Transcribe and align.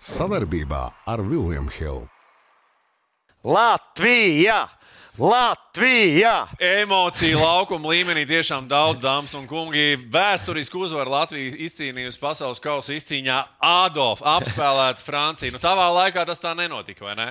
Savarbībā 0.00 0.86
ar 1.04 1.20
Vilniņu 1.20 1.72
Hildu. 1.76 2.06
Latvija! 3.44 4.62
Latvija! 5.20 6.46
Emociju 6.56 7.42
laukuma 7.42 7.90
līmenī 7.92 8.22
tiešām 8.24 8.64
daudz, 8.70 9.02
dāmas 9.04 9.34
un 9.36 9.44
kungi. 9.44 9.98
Vēsturiski 10.08 10.80
uzvaru 10.80 11.12
Latvija 11.12 11.52
izcīnījusi 11.66 12.20
pasaules 12.22 12.62
kausa 12.64 12.96
izcīņā 12.96 13.36
Adolf, 13.60 14.24
apspēlēt 14.24 15.04
Franciju. 15.04 15.52
Nu, 15.52 15.60
tavā 15.60 15.90
laikā 15.98 16.24
tas 16.24 16.40
tā 16.40 16.54
nenotika, 16.56 17.04
vai 17.04 17.18
ne? 17.20 17.28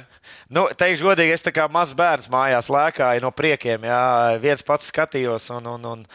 Nu, 0.53 0.67
teikšu 0.69 1.09
godīgi, 1.09 1.33
es 1.39 1.45
tā 1.45 1.55
kā 1.55 1.65
mazs 1.73 1.97
bērns 1.97 2.29
mājās 2.29 2.69
lēkāju 2.69 3.25
no 3.25 3.33
priekiem. 3.33 3.89
Jā, 3.89 4.03
viens 4.45 4.61
pats 4.65 4.93
skatījos 4.93 5.49
un, 5.57 5.73
un, 5.73 5.89
un 5.95 6.05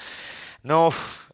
nu, 0.70 0.84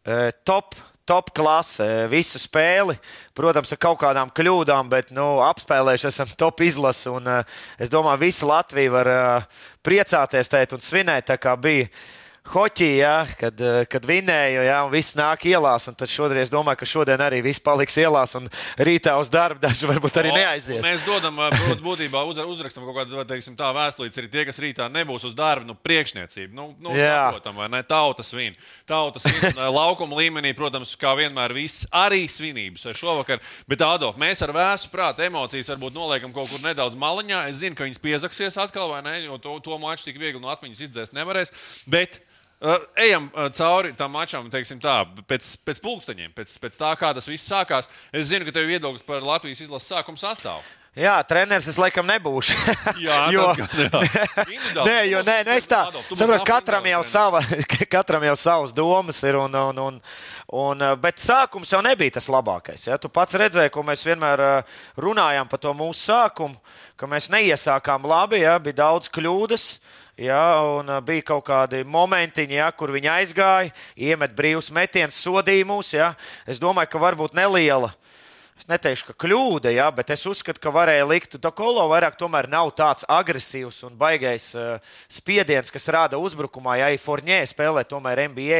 eh, 0.08 0.30
top 0.48 0.80
top 1.10 1.32
klase, 1.34 1.86
visu 2.10 2.38
spēli. 2.38 2.94
Protams, 3.34 3.72
ar 3.74 3.80
kaut 3.82 3.98
kādām 4.02 4.30
kļūdām, 4.34 4.90
bet 4.92 5.10
nu, 5.16 5.40
apspēlējuši 5.48 6.08
esam 6.12 6.30
top 6.38 6.62
izlasi. 6.62 7.08
Un, 7.10 7.26
uh, 7.26 7.60
es 7.82 7.90
domāju, 7.90 8.22
visa 8.22 8.46
Latvija 8.46 8.94
var 8.94 9.10
uh, 9.10 9.60
priecāties 9.86 10.52
tēt 10.52 10.76
un 10.76 10.84
svinēt, 10.84 11.26
tā 11.32 11.38
kā 11.40 11.56
bija 11.58 11.90
hoķī, 12.52 12.88
ja, 13.00 13.14
kad, 13.38 13.60
eh, 13.60 13.84
kad 13.90 14.04
vinēju, 14.06 14.62
ja, 14.66 14.80
un 14.86 14.92
viss 14.92 15.16
nāk 15.18 15.44
ielās. 15.48 15.88
Tad 15.90 16.10
šodien 16.10 16.40
es 16.42 16.50
domāju, 16.52 16.80
ka 16.80 16.88
šodien 16.88 17.20
arī 17.22 17.42
viss 17.44 17.62
paliks 17.62 17.96
ielās, 18.00 18.34
un 18.38 18.48
rītā 18.78 19.14
uz 19.20 19.30
darbu 19.30 19.60
daži 19.62 19.88
varbūt 19.90 20.18
arī 20.22 20.32
neaizies. 20.34 20.82
Mēs 20.84 21.04
dodam, 21.06 21.38
eh, 21.40 21.74
būtībā 21.82 22.22
uzrakstam 22.26 22.86
kaut 22.86 22.96
kādu 23.02 23.24
teiksim, 23.28 23.56
tā 23.58 23.70
vēstulīti, 23.76 24.18
arī 24.22 24.30
tie, 24.30 24.44
kas 24.48 24.58
rītā 24.58 24.88
nebūs 24.92 25.26
uz 25.28 25.34
darbu, 25.34 25.66
nu, 25.66 25.74
priekšniecība. 25.74 26.52
Nu, 26.54 26.74
nu, 26.78 26.94
saprotam, 26.94 27.56
vai 27.56 27.68
ne? 27.68 27.82
Tauta 27.82 28.22
svin. 28.22 28.56
Tauta 28.86 29.18
svin. 29.18 29.54
Laukuma 29.80 30.16
līmenī, 30.16 30.54
protams, 30.56 30.96
kā 30.96 31.14
vienmēr, 31.18 31.54
viss 31.54 31.86
arī 31.92 32.26
svinības 32.28 32.88
šovakar. 32.96 33.40
Bet, 33.68 33.82
Adolf, 33.86 34.16
mēs 34.20 34.42
ar 34.42 34.54
vēsu 34.54 34.90
prātu 34.92 35.24
emocijas 35.26 35.70
varbūt 35.74 35.94
noliekam 35.94 36.32
kaut 36.34 36.50
kur 36.50 36.62
nedaudz 36.64 36.98
maliņā. 36.98 37.46
Es 37.50 37.60
zinu, 37.62 37.76
ka 37.78 37.86
viņas 37.86 38.02
piezaksies 38.02 38.58
atkal, 38.60 38.90
vai 38.90 39.02
ne? 39.06 39.16
Jo 39.24 39.38
to, 39.38 39.58
to 39.64 39.78
maču 39.78 40.08
tik 40.08 40.18
viegli 40.20 40.40
no 40.42 40.50
atmiņas 40.52 40.84
izdzēst 40.88 41.16
nevarēs. 41.16 41.54
Bet 41.90 42.20
ejam 42.96 43.30
uh, 43.32 43.48
cauri 43.56 43.94
tam 43.96 44.12
mačam, 44.12 44.50
teiksim 44.52 44.80
tā, 44.82 45.00
pēc, 45.28 45.54
pēc 45.64 45.80
pulksteņiem, 45.84 46.34
pēc, 46.36 46.58
pēc 46.60 46.76
tā, 46.80 46.90
kā 47.00 47.14
tas 47.16 47.28
viss 47.30 47.48
sākās. 47.48 47.88
Es 48.12 48.28
zinu, 48.32 48.44
ka 48.44 48.52
tev 48.52 48.66
ir 48.66 48.76
viedoklis 48.76 49.06
par 49.06 49.24
Latvijas 49.24 49.62
izlases 49.64 49.88
sākuma 49.94 50.20
sastāvu. 50.20 50.60
Jā, 50.98 51.14
treneris 51.22 51.68
es 51.70 51.76
laikam 51.78 52.02
nebūšu. 52.08 52.56
jā, 53.06 53.18
jo, 53.30 53.44
gan, 53.54 53.68
jā. 53.78 54.82
nē, 54.82 54.96
jo 55.06 55.20
nē, 55.22 55.36
nu 55.46 55.54
es 55.54 55.68
tā 55.70 55.84
saprotu, 55.86 56.42
katram 56.48 56.88
jau, 56.90 57.04
sava, 57.06 57.40
katram 57.94 58.26
jau 58.26 58.34
savas 58.34 58.74
domas 58.74 59.22
ir. 59.22 59.38
Un, 59.38 59.54
un, 59.54 59.78
un, 59.86 60.00
un, 60.50 60.82
uh, 60.82 60.96
bet 60.98 61.22
sākums 61.22 61.70
jau 61.70 61.80
nebija 61.86 62.18
tas 62.18 62.26
labākais. 62.32 62.88
Ja? 62.90 62.98
Tu 62.98 63.08
pats 63.08 63.38
redzēji, 63.38 63.70
ko 63.70 63.86
mēs 63.86 64.02
vienmēr 64.04 64.42
runājām 64.98 65.48
par 65.48 65.62
to 65.62 65.72
mūsu 65.78 66.10
sākumu, 66.10 66.58
ka 66.98 67.06
mēs 67.08 67.30
neiesākām 67.30 68.10
labi, 68.10 68.42
ja? 68.42 68.58
bija 68.58 68.82
daudz 68.82 69.08
kļūdas. 69.14 69.70
Ja, 70.20 70.60
un 70.76 70.90
bija 71.06 71.24
kaut 71.30 71.46
kādi 71.46 71.78
momentiņi, 71.88 72.58
ja, 72.58 72.66
kur 72.76 72.90
viņi 72.92 73.08
aizgāja, 73.08 73.70
iemet 73.96 74.34
brīvs 74.36 74.68
metiens, 74.76 75.16
sodīja 75.16 75.64
mūs. 75.64 75.94
Ja. 75.96 76.10
Es 76.44 76.60
domāju, 76.60 76.90
ka 76.92 77.00
varbūt 77.00 77.32
neliela 77.38 77.88
Es 78.60 78.66
neteikšu, 78.68 79.06
ka 79.08 79.14
kļūda, 79.24 79.70
ja, 79.72 79.86
bet 79.88 80.10
es 80.12 80.20
uzskatu, 80.28 80.60
ka 80.60 80.68
varēja 80.74 81.06
likt. 81.08 81.38
Dokolo 81.40 81.80
vairāk 81.88 82.18
tomēr 82.20 82.44
nav 82.52 82.68
tāds 82.76 83.06
agresīvs 83.08 83.78
un 83.88 83.94
baigais 83.96 84.50
uh, 84.52 84.74
spiediens, 85.08 85.72
kas 85.72 85.88
rada 85.88 86.18
uzbrukumā. 86.20 86.74
Ja 86.76 86.90
Fornē 87.00 87.38
spēlē 87.48 87.86
tomēr 87.88 88.20
NBA 88.28 88.58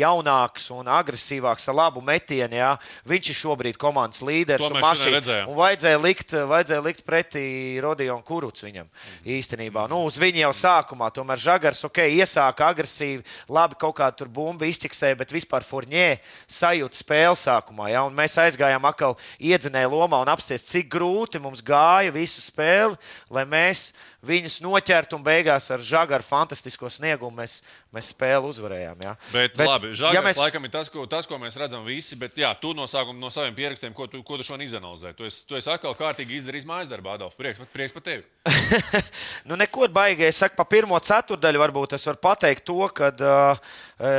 jaunāks 0.00 0.70
un 0.72 0.88
agresīvāks 0.88 1.68
ar 1.68 1.76
labu 1.76 2.00
metienu, 2.00 2.56
ja, 2.56 2.70
viņš 3.04 3.28
ir 3.34 3.38
šobrīd 3.42 3.76
komandas 3.76 4.22
līderis 4.24 4.64
un 4.64 4.78
mašīna. 4.80 5.20
Un 5.44 5.58
vajadzēja 5.58 6.00
likt, 6.00 6.32
vajadzēja 6.54 6.86
likt 6.88 7.04
pretī 7.04 7.44
Rodionu 7.84 8.24
Kurucu 8.24 8.64
viņam 8.64 8.88
mm. 8.88 9.28
īstenībā. 9.36 9.84
Nu, 9.92 10.00
uz 10.08 10.16
viņu 10.24 10.40
jau 10.46 10.54
sākumā, 10.56 11.10
tomēr 11.12 11.44
Žagars, 11.44 11.84
ok, 11.90 12.00
iesāka 12.16 12.70
agresīvi, 12.72 13.20
labi 13.52 13.76
kaut 13.76 13.98
kā 14.00 14.08
tur 14.16 14.32
bumba 14.32 14.64
izķiksēja, 14.72 15.20
bet 15.20 15.36
vispār 15.36 15.68
Fornē 15.68 16.14
sajūta 16.48 17.02
spēles 17.04 17.44
sākumā. 17.44 17.92
Ja, 17.92 18.08
un 18.08 18.16
mēs 18.16 18.40
aizgājām 18.40 18.88
atkal 18.88 19.20
iedzinēja 19.38 19.90
lomā 19.92 20.20
un 20.22 20.30
apspriest, 20.32 20.70
cik 20.70 20.90
grūti 20.92 21.40
mums 21.42 21.62
gāja 21.64 22.12
visu 22.14 22.42
spēli, 22.44 22.98
lai 23.34 23.44
mēs 23.48 23.92
viņus 24.26 24.60
noķertu 24.64 25.18
un 25.18 25.24
beigās 25.26 25.70
ar 25.74 25.82
žagaru 25.84 26.26
fantastisko 26.26 26.90
sniegumu 26.92 27.42
mēs, 27.42 27.60
mēs 27.94 28.10
spēli 28.14 28.50
uzvarējām. 28.50 29.04
Ja? 29.04 29.14
Bet, 29.32 29.56
bet 29.58 29.68
labi, 29.68 29.92
žagars 29.94 30.18
ja 30.18 30.24
mēs... 30.24 30.40
laikam 30.40 30.66
ir 30.66 30.72
tas 30.74 30.90
ko, 30.92 31.06
tas, 31.10 31.28
ko 31.30 31.38
mēs 31.40 31.58
redzam 31.60 31.84
visi, 31.86 32.18
bet 32.20 32.38
jā, 32.38 32.50
tu 32.60 32.72
no 32.76 32.88
sākuma 32.90 33.18
no 33.20 33.30
saviem 33.32 33.54
pierakstiem, 33.56 33.94
ko 33.96 34.08
tu, 34.10 34.22
ko 34.26 34.38
tu 34.40 34.46
šodien 34.46 34.66
izanalizē. 34.66 35.14
Tu 35.16 35.28
esi, 35.28 35.42
tu 35.48 35.58
esi 35.58 35.70
atkal 35.72 35.96
kārtīgi 35.98 36.40
izdarījis 36.40 36.68
mājas 36.68 36.90
darbā, 36.90 37.16
Adolf. 37.18 37.36
Prieks, 37.38 37.62
prieks 37.72 37.94
par 37.94 38.04
tevi. 38.06 38.24
nu, 39.48 39.58
neko 39.60 39.88
baigi. 39.92 40.26
Es 40.28 40.40
saku, 40.42 40.56
pa 40.58 40.66
pirmo 40.68 40.98
ceturdaļu 40.98 41.62
varbūt 41.62 41.96
es 41.98 42.06
varu 42.08 42.20
pateikt 42.24 42.66
to, 42.68 42.78
ka 42.94 43.10
uh, 43.14 43.74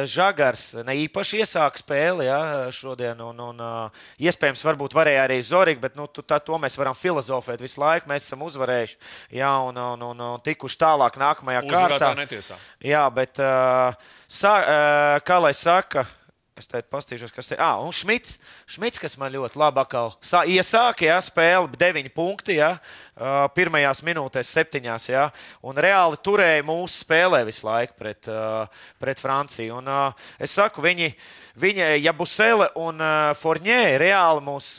žagars 0.09 0.67
ne 0.85 0.97
īpaši 1.05 1.41
iesāka 1.43 1.81
spēli 1.81 2.29
ja, 2.29 2.39
šodien. 2.75 3.19
Un, 3.25 3.41
un, 3.49 3.61
uh, 3.63 4.05
iespējams, 4.21 4.63
varbūt 4.65 4.95
varēja 4.97 5.25
arī 5.25 5.39
Zorika, 5.45 5.85
bet 5.87 5.97
nu, 5.99 6.07
tu, 6.11 6.23
tā, 6.25 6.39
to 6.43 6.57
mēs 6.61 6.77
varam 6.79 6.97
filozofēt 6.97 7.63
visu 7.63 7.81
laiku. 7.81 8.09
Mēs 8.11 8.27
esam 8.27 8.45
uzvarējuši. 8.45 8.97
Ja, 9.35 9.55
un, 9.65 9.77
un, 9.95 10.03
un, 10.11 10.21
un 10.35 10.43
tikuši 10.43 10.79
tālāk 10.81 11.17
nākamajā 11.21 11.63
kārtā. 11.69 12.11
Netiesā. 12.19 12.59
Jā, 12.83 13.05
bet 13.15 13.41
uh, 13.43 13.95
sā, 14.27 14.53
uh, 14.61 15.17
kā 15.25 15.39
lai 15.43 15.55
saka. 15.57 16.05
Es 16.55 16.69
teicu, 16.71 16.87
pastīšos, 16.87 17.33
kas 17.35 17.49
ir. 17.51 17.59
Ah, 17.59 17.81
un 17.83 17.91
Šmits, 17.91 18.37
Šmits, 18.71 19.01
kas 19.03 19.17
man 19.19 19.33
ļoti 19.33 19.59
labi 19.59 19.81
atkal 19.81 20.13
sā, 20.23 20.45
iesāka, 20.47 21.03
ja, 21.03 21.17
spēle 21.19 21.67
9 21.75 22.07
punkti, 22.15 22.55
ja, 22.61 22.77
uh, 22.79 23.41
pirmajās 23.51 23.99
minūtēs, 24.07 24.53
7. 24.55 24.79
Ja, 25.11 25.25
un 25.59 25.75
reāli 25.83 26.21
turēja 26.23 26.63
mūsu 26.63 27.01
spēlē 27.01 27.41
visu 27.43 27.67
laiku 27.67 27.99
pret, 27.99 28.29
uh, 28.31 28.85
pret 29.03 29.19
Franciju. 29.19 29.81
Un, 29.81 29.91
uh, 29.91 30.29
es 30.39 30.55
saku, 30.55 30.85
viņi, 30.85 31.11
Viņa, 31.55 31.85
ja 32.03 32.11
Busele 32.11 32.65
un 32.83 32.99
Forņē 33.39 33.93
reāli 34.01 34.41
mūs 34.43 34.73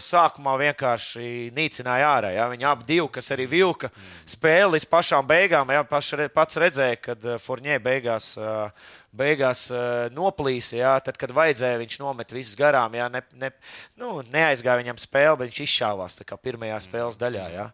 sākumā 0.00 0.54
vienkārši 0.62 1.50
nīcināja 1.52 2.06
ārā. 2.08 2.30
Ja? 2.32 2.46
Viņi 2.48 2.64
abi 2.70 2.86
divi, 2.88 3.04
kas 3.12 3.28
arī 3.36 3.44
vilka 3.50 3.90
spēli 4.24 4.78
līdz 4.78 4.86
pašām 4.88 5.28
beigām, 5.28 5.74
ja? 5.76 5.82
Paš, 5.84 6.14
pats 6.32 6.56
redzēja, 6.56 6.96
kad 7.04 7.26
Forņē 7.44 7.76
beigās. 7.84 8.30
Uh, 8.40 8.72
beigās 9.16 9.66
uh, 9.72 10.08
noplīsa. 10.14 10.76
Jā, 10.78 10.94
tad, 11.04 11.18
kad 11.20 11.34
vajadzēja, 11.36 11.80
viņš 11.82 11.98
nomet 12.02 12.32
visus 12.34 12.56
garām. 12.58 12.96
Jā, 12.96 13.10
ne, 13.12 13.22
ne, 13.38 13.52
nu, 14.00 14.18
neaizgāja 14.32 14.80
viņam 14.82 15.00
spēle, 15.00 15.36
bet 15.40 15.52
viņš 15.52 15.62
izšāvās 15.66 16.18
pirmajā 16.42 16.80
spēles 16.88 17.20
daļā. 17.20 17.46
Jā. 17.52 17.68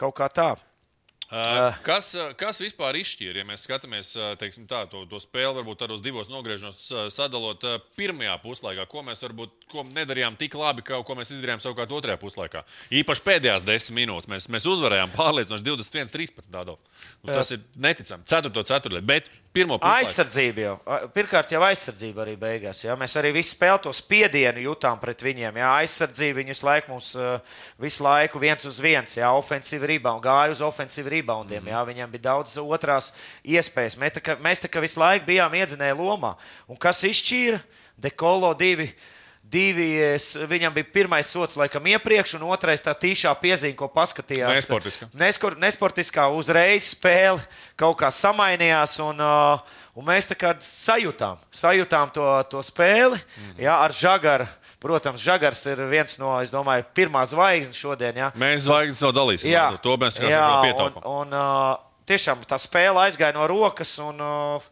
Kaut 0.00 0.16
kā 0.18 0.28
tā. 0.32 0.52
Uh, 1.34 1.74
kas, 1.82 2.12
kas 2.38 2.60
vispār 2.62 3.00
izšķīra, 3.00 3.42
ja 3.42 3.48
mēs 3.48 3.64
skatāmies 3.66 4.12
teiksim, 4.38 4.68
tā, 4.70 4.84
to, 4.90 5.02
to 5.10 5.18
spēli, 5.22 5.56
varbūt 5.58 5.82
tādos 5.82 6.04
divos 6.04 6.30
nogriežos 6.30 6.78
sadalot 7.10 7.64
pirmajā 7.98 8.36
puslaikā, 8.44 8.86
ko 8.90 9.02
mēs 9.06 9.24
varbūt 9.26 9.64
ko 9.74 9.84
nedarījām 9.90 10.36
tik 10.38 10.54
labi, 10.58 10.84
kā, 10.86 11.00
ko 11.06 11.16
mēs 11.18 11.32
izdarījām 11.34 11.62
savukārt 11.62 11.92
otrajā 11.94 12.18
puslaikā. 12.20 12.62
Īpaši 12.94 13.24
pēdējās 13.26 13.66
desmit 13.66 14.04
minūtes 14.04 14.30
mēs, 14.30 14.46
mēs 14.52 14.68
uzvarējām 14.70 15.12
pārliecinoši 15.14 15.66
21, 15.66 16.12
13. 16.14 16.50
Dado. 16.52 16.76
Nu, 17.22 17.32
tas 17.32 17.50
ir 17.54 17.62
neticami. 17.80 18.26
Ceturto 18.30 18.62
ceturtdienas, 18.66 19.06
bet 19.08 19.30
pirmo 19.54 19.78
puslaiku. 19.80 20.04
Aizsardzība 20.04 20.64
jau. 20.64 20.74
Pirmkārt, 21.14 21.54
jau 21.54 21.62
aizsardzība 21.66 22.24
arī 22.24 22.36
beigās. 22.40 22.84
Jā. 22.84 22.96
Mēs 23.00 23.16
arī 23.20 23.32
visu 23.34 23.54
spēli 23.54 23.82
to 23.86 23.92
spiedienu 23.96 24.64
jutām 24.68 25.00
pret 25.02 25.24
viņiem. 25.24 25.58
Jā. 25.62 25.72
Aizsardzība 25.82 26.42
viņus 26.42 26.62
laiku 26.66 26.94
mums 26.94 27.10
visu 27.80 28.06
laiku 28.06 28.42
viens 28.42 28.66
uz 28.68 28.80
viens, 28.82 29.16
jā, 29.16 29.30
ofensīva 29.34 29.88
rība 29.90 30.14
un 30.14 30.22
gāja 30.24 30.54
uz 30.54 30.62
ofensīvu 30.64 31.12
reboundiem. 31.24 31.62
Mm 31.62 31.68
-hmm. 31.68 31.72
Jā, 31.72 31.86
viņam 31.86 32.10
bija 32.10 32.22
daudz 32.22 32.56
otrās 32.58 33.14
iespējas. 33.44 33.96
Mēs 33.96 34.12
tā 34.18 34.20
kā, 34.20 34.36
mēs 34.36 34.60
tā 34.60 34.68
kā 34.68 34.80
visu 34.80 35.00
laiku 35.00 35.26
bijām 35.26 35.52
iedzinēji 35.54 35.96
lomā. 35.96 36.36
Un 36.68 36.76
kas 36.76 37.02
izšķīra? 37.02 37.60
Dekolo 37.96 38.54
divi. 38.54 38.94
Divi, 39.44 39.90
es, 40.00 40.30
viņam 40.48 40.72
bija 40.74 40.88
pirmais 40.94 41.28
sots, 41.30 41.58
laikam, 41.60 41.84
iepriekš, 41.92 42.32
un 42.38 42.46
otrais 42.48 42.82
tā 42.82 42.94
tīšā 42.96 43.30
piezīme, 43.38 43.76
ko 43.78 43.90
paskatījās. 43.92 44.50
Nesportiskā. 44.56 45.08
Neskor, 45.20 45.54
nesportiskā 45.60 46.24
uzreiz 46.34 46.88
spēle 46.94 47.44
kaut 47.78 48.00
kā 48.00 48.10
samainījās, 48.10 48.96
un, 49.04 49.20
uh, 49.22 49.76
un 49.94 50.08
mēs 50.08 50.32
tā 50.32 50.38
kā 50.40 50.54
sajūtām, 50.64 51.44
sajūtām 51.54 52.14
to, 52.16 52.26
to 52.50 52.64
spēli 52.66 53.20
mm 53.20 53.64
jā, 53.66 53.78
ar 53.78 53.94
žagaru 53.94 54.48
Protams, 54.84 55.22
Žagars 55.24 55.62
ir 55.72 55.80
viens 55.88 56.18
no, 56.20 56.34
es 56.44 56.50
domāju, 56.52 56.84
pirmā 56.92 57.22
zvaigznes 57.24 57.78
šodien. 57.80 58.18
Ja. 58.20 58.26
Mēs 58.36 58.66
zvaigznes 58.66 59.00
to 59.00 59.08
dalīsim. 59.16 59.48
Jā, 59.48 59.70
to 59.80 59.94
mēs 59.96 60.18
pietaupām. 60.20 60.98
Un, 61.00 61.32
un, 61.32 61.32
uh, 61.32 62.02
tiešām 62.04 62.42
tā 62.44 62.58
spēle 62.60 63.00
aizgāja 63.06 63.32
no 63.32 63.46
rokas. 63.48 63.94
Un, 64.04 64.20
uh, 64.20 64.66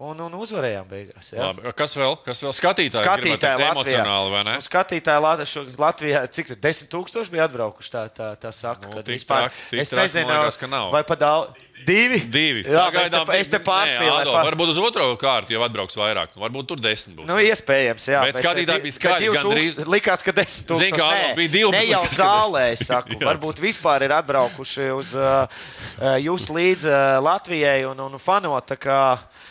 Un, 0.00 0.16
un 0.24 0.32
uzvarējām 0.40 0.86
beigās. 0.88 1.26
Ja? 1.34 1.50
Labi, 1.50 1.70
kas 1.76 1.92
vēl? 2.00 2.14
Kas 2.24 2.38
vēl 2.40 2.54
skatītāji? 2.56 3.04
Skatītāji. 3.04 3.66
Emocionāli, 3.68 4.30
vai 4.32 4.44
ne? 4.48 4.54
Nu, 4.56 4.64
skatītāji 4.64 5.24
Latvijā, 5.26 5.64
Latvijā 5.82 6.22
cik 6.32 6.48
tur 6.48 6.60
desmit 6.64 6.88
tūkstoši 6.94 7.34
bija 7.34 7.44
atbraukuši, 7.50 7.92
tā, 7.92 8.06
tā, 8.16 8.30
tā 8.40 8.52
saka. 8.56 8.88
Nu, 8.94 9.02
vispār, 9.04 9.50
trāk, 9.50 9.82
es 9.84 9.92
nezinu, 9.92 10.32
liekas, 10.32 10.60
vai 10.94 11.02
pa 11.04 11.18
daudz. 11.20 11.68
Divi. 11.86 12.18
Divi. 12.30 12.62
Jā, 12.64 12.84
Pagaidām 12.88 13.24
es 13.24 13.30
te, 13.30 13.38
es 13.40 13.50
te. 13.52 13.58
Nē, 13.60 14.10
Ado, 14.14 14.34
Varbūt 14.34 14.72
uz 14.72 14.78
otro 14.82 15.06
kārtu 15.20 15.54
jau 15.54 15.62
atbrauks 15.66 15.96
vairāk. 15.98 16.34
Varbūt 16.40 16.68
tur 16.72 16.80
desmit 16.82 17.16
būs. 17.18 17.26
Nu, 17.28 17.38
iespējams, 17.42 18.06
jā. 18.12 18.22
Bet 18.26 18.40
skatītāji 18.42 18.84
bija 18.86 18.96
skaļi, 18.98 19.30
gandrīz- 19.36 19.80
Likās, 19.90 20.24
ka 20.26 20.34
desmit 20.36 20.68
tūkstoši. 20.70 20.86
Zini, 20.90 20.98
kā, 20.98 21.08
Nē, 21.10 21.34
bija 21.38 21.52
divi, 21.56 21.70
Ne 21.74 21.82
bet 21.82 21.90
jau 21.92 22.02
zālē, 22.16 22.64
es 22.76 22.86
saku. 22.90 23.18
Varbūt 23.22 23.62
vispār 23.64 24.06
ir 24.08 24.16
atbraukuši 24.20 24.90
uz 24.96 25.14
uh, 25.18 25.46
uh, 26.00 26.16
jūs 26.22 26.48
līdz 26.52 26.88
uh, 26.90 27.20
Latvijai 27.24 27.84
un, 27.90 28.00
un 28.08 28.18
fanot. 28.18 28.74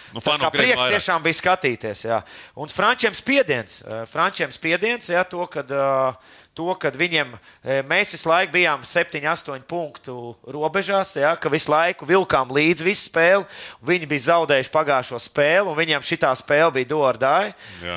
Nu, 0.10 0.22
tā 0.26 0.40
kā 0.42 0.50
prieks 0.50 0.80
vairāk. 0.80 0.96
tiešām 0.98 1.22
bija 1.22 1.38
skatīties. 1.38 2.00
Jā. 2.08 2.24
Un 2.58 2.72
Frančiem 2.74 3.14
spiediens. 3.14 3.84
uh, 3.86 4.06
Frančiem 4.10 4.50
spiediens, 4.50 5.06
jā, 5.14 5.22
to, 5.30 5.46
kad, 5.46 5.70
uh, 5.70 6.16
to, 6.54 6.74
kad 6.76 6.96
viņiem, 6.98 7.32
eh, 7.64 7.82
mēs 7.88 8.12
visu 8.16 8.30
laiku 8.30 8.54
bijām 8.54 8.84
7, 8.86 9.24
8 9.28 9.64
punktu 9.68 10.36
robežās, 10.48 11.16
ja, 11.16 11.36
ka 11.36 11.50
visu 11.50 11.72
laiku 11.72 12.06
vilkām 12.06 12.52
līdzi 12.52 12.84
visu 12.84 13.10
spēli. 13.10 13.46
Viņi 13.86 14.10
bija 14.10 14.26
zaudējuši 14.28 14.74
pagājušo 14.74 15.22
spēli, 15.24 15.68
un 15.70 15.78
viņiem 15.78 16.04
šī 16.04 16.20
spēle 16.36 16.72
bija. 16.72 17.54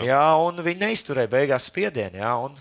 Jā, 0.06 0.24
un 0.46 0.62
viņi 0.62 0.86
neizturēja 0.86 1.28
beigās 1.28 1.70
spiedienu. 1.70 2.18
Jā, 2.22 2.34
un, 2.46 2.56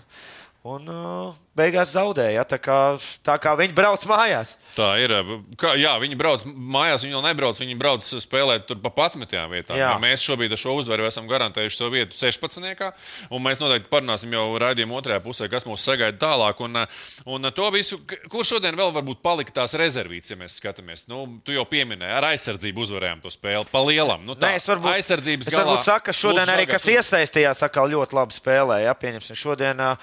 un 0.64 0.88
uh, 0.88 1.34
beigās 1.58 1.92
zaudēja. 1.94 2.40
Ja, 2.40 2.44
tā, 2.48 2.58
kā, 2.62 2.76
tā 3.24 3.36
kā 3.42 3.52
viņi 3.58 3.74
brauc 3.76 4.04
mājās. 4.08 4.54
Tā 4.76 4.88
ir. 5.02 5.12
Kā, 5.60 5.74
jā, 5.76 5.92
viņi 6.00 6.16
brauc 6.18 6.44
mājās, 6.48 7.04
viņi 7.04 7.16
vēl 7.18 7.24
nebrauc. 7.26 7.60
Viņi 7.60 7.76
brauc 7.80 8.06
spēlēt 8.06 8.66
tur 8.70 8.80
pa 8.82 8.92
11. 8.94 9.36
vietā. 9.52 9.76
Jā. 9.76 9.90
Jā. 9.92 9.98
Mēs 10.02 10.24
šobrīd 10.24 10.54
ar 10.54 10.60
šo 10.62 10.76
uzvaru 10.80 11.06
esam 11.08 11.28
garantējuši 11.30 11.78
savu 11.80 11.94
vietu 11.96 12.16
16. 12.16 12.88
Un 13.30 13.44
mēs 13.44 13.60
noteikti 13.62 13.90
parunāsim 13.92 14.32
jau 14.32 14.46
raidījuma 14.62 14.96
otrajā 15.00 15.20
pusē, 15.24 15.48
kas 15.52 15.66
mūs 15.68 15.84
sagaida 15.84 16.16
tālāk. 16.22 16.62
Un, 16.64 16.82
un 17.28 17.50
to 17.52 17.68
visu, 17.74 18.00
kur 18.32 18.46
šodien 18.48 18.78
vēl 18.78 18.94
varbūt 18.96 19.22
palika 19.24 19.58
tās 19.62 19.76
rezervītas, 19.78 20.32
ja 20.32 20.38
mēs 20.40 20.56
skatāmies. 20.60 21.06
Nu, 21.12 21.24
tu 21.44 21.54
jau 21.56 21.66
pieminēji, 21.68 22.16
ar 22.16 22.30
aizsardzību 22.32 22.86
uzvarējām 22.86 23.22
to 23.24 23.32
spēli. 23.34 23.68
Pa 23.72 23.84
lielam. 23.84 24.24
Nu, 24.26 24.36
tā, 24.38 24.52
Nē, 24.52 24.60
es 24.62 24.68
varbūt, 24.70 24.92
aizsardzības 24.96 25.52
es 25.52 25.58
varbūt 25.58 25.86
saku, 25.86 26.06
ka 26.08 26.16
šodien 26.16 26.48
arī 26.52 26.66
kas 26.70 26.86
un- 26.88 26.96
iesaistījās, 26.96 27.62
atkal 27.66 27.90
ļoti 27.92 28.16
labi 28.18 28.36
spēlēja. 28.36 28.88
Ja, 28.88 28.94
pieņemsim, 28.98 29.38
šodien 29.38 29.80
uh, 29.84 29.96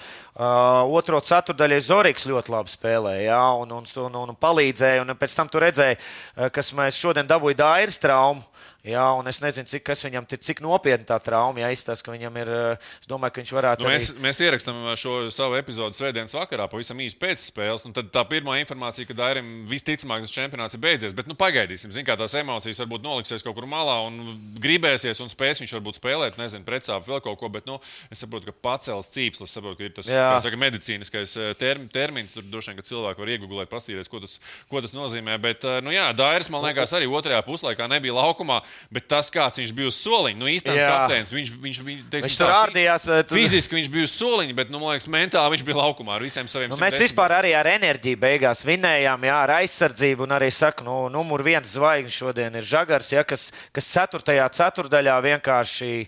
otro 0.99 1.19
ceturdaļu 1.39 1.79
Zorgs 1.83 2.27
ļoti 2.29 2.53
labi 2.53 2.73
spēlēja 2.73 3.25
ja, 3.31 3.41
un, 3.59 3.71
un, 3.79 3.87
un, 4.03 4.17
un 4.27 4.37
palīdzēja. 4.39 5.03
Un 5.05 5.15
pēc 5.19 5.35
tam 5.39 5.51
tu 5.51 5.61
redzēji, 5.63 5.97
uh, 5.99 6.49
kas 6.53 6.73
mēs 6.77 6.99
šodien 6.99 7.29
dabūjām 7.29 7.63
Dairas 7.63 7.99
traumu. 8.03 8.43
Jā, 8.87 9.03
un 9.19 9.27
es 9.27 9.41
nezinu, 9.43 9.67
cik, 9.67 9.83
kas 9.89 10.05
viņam 10.07 10.23
ir, 10.23 10.39
cik 10.39 10.61
nopietna 10.63 11.03
tā 11.03 11.17
trauma. 11.19 11.59
Jā, 11.59 11.67
izstāsta, 11.75 12.05
ka 12.07 12.13
viņam 12.13 12.37
ir. 12.39 12.49
Es 12.79 13.09
domāju, 13.11 13.33
ka 13.35 13.41
viņš 13.41 13.51
varētu. 13.51 13.83
Nu, 13.83 13.89
arī- 13.89 13.97
mēs, 13.99 14.13
mēs 14.23 14.39
ierakstām 14.39 14.77
šo 14.95 15.15
savu 15.35 15.57
epizodu 15.59 15.97
svētdienas 15.97 16.31
vakarā, 16.31 16.69
pavisam 16.71 16.95
īsi 17.03 17.17
pēc 17.19 17.43
spēles. 17.43 17.83
Nu, 17.83 17.91
tad 17.91 18.07
tā 18.15 18.23
pirmā 18.23 18.55
informācija, 18.63 19.03
ka 19.09 19.13
Dairim 19.13 19.65
visticamāk 19.67 20.23
tas 20.23 20.31
čempionāts 20.31 20.77
ir 20.77 20.79
beidzies. 20.79 21.13
Bet 21.13 21.27
nu, 21.27 21.35
pagaidīsim, 21.35 21.91
Zin, 21.91 22.05
kā 22.07 22.15
tās 22.15 22.37
emocijas 22.39 22.79
varbūt 22.79 23.03
noliksies 23.03 23.43
kaut 23.43 23.57
kur 23.59 23.67
malā 23.67 23.97
un 24.07 24.39
gribēsies 24.63 25.19
un 25.19 25.27
spēs 25.27 25.59
viņš 25.59 25.75
varbūt 25.75 25.99
spēlēt, 25.99 26.39
nezinu, 26.39 26.63
pretsāpju 26.63 27.11
vēl 27.11 27.21
kaut 27.27 27.37
ko. 27.43 27.49
Bet 27.51 27.67
nu, 27.67 27.81
es 28.09 28.23
saprotu, 28.23 28.47
ka 28.47 28.55
pacēlis 28.63 29.11
cīpslis, 29.11 29.51
saprotu, 29.59 29.75
ka 29.81 29.83
ir 29.89 29.93
tas 29.99 30.07
saka, 30.07 30.55
medicīniskais 30.55 31.35
eh, 31.35 31.51
term, 31.59 31.89
termins. 31.91 32.31
Tur 32.31 32.47
droši 32.47 32.71
vien, 32.71 32.79
ka 32.79 32.87
cilvēki 32.87 33.19
var 33.25 33.35
iegūt, 33.35 33.67
paskatīties, 33.75 34.07
ko 34.07 34.23
tas, 34.23 34.39
ko 34.71 34.79
tas 34.87 34.95
nozīmē. 34.95 35.35
Bet, 35.41 35.67
eh, 35.67 35.81
nu, 35.83 35.91
jā, 35.91 36.07
Dairis 36.15 36.47
man 36.49 36.63
liekas, 36.63 36.95
arī 36.95 37.11
otrajā 37.11 37.43
puslaikā 37.43 37.89
nebija 37.91 38.15
laukumā. 38.15 38.61
Bet 38.91 39.07
tas, 39.07 39.29
kāds 39.29 39.59
viņš 39.61 39.73
bija 39.77 39.87
uz 39.91 39.97
soliņa, 40.01 40.37
nu 40.39 40.47
īstenībā 40.49 40.85
kapteinis, 40.89 41.29
viņš, 41.33 41.49
viņš, 41.61 41.79
viņš, 41.85 41.99
teiksim, 42.09 42.27
Viņš 42.29 42.37
tur 42.39 42.53
ārdījās, 42.53 43.03
eh, 43.09 43.23
tur- 43.23 43.37
Fiziski 43.37 43.75
viņš 43.77 43.89
bija 43.93 44.03
uz 44.07 44.13
soliņa, 44.17 44.55
bet, 44.55 44.69
nu, 44.73 44.79
man 44.79 44.95
liekas, 44.95 45.07
mentāli 45.07 45.53
viņš 45.55 45.65
bija 45.67 45.77
laukumā 45.77 46.15
ar 46.15 46.21
visiem 46.25 46.47
saviem 46.49 46.69
Nu, 46.69 46.77
mēs 46.81 46.97
110. 46.97 47.05
vispār 47.05 47.35
arī 47.37 47.53
ar 47.59 47.65
enerģiju 47.67 48.17
beigās 48.17 48.65
vinējām, 48.65 49.23
jā, 49.29 49.37
ar 49.43 49.49
aizsardzību. 49.59 50.23
Un 50.25 50.35
arī 50.39 50.49
saku, 50.51 50.83
nu, 50.83 51.09
numur 51.09 51.43
viens 51.43 51.69
zvaigznes 51.77 52.17
šodien 52.17 52.55
ir 52.55 52.63
Žagars, 52.63 53.11
ja, 53.13 53.23
kas, 53.23 53.51
kas 53.71 53.85
ceturtajā 53.93 54.49
ceturdaļā 54.49 55.19
vienkārši. 55.21 56.07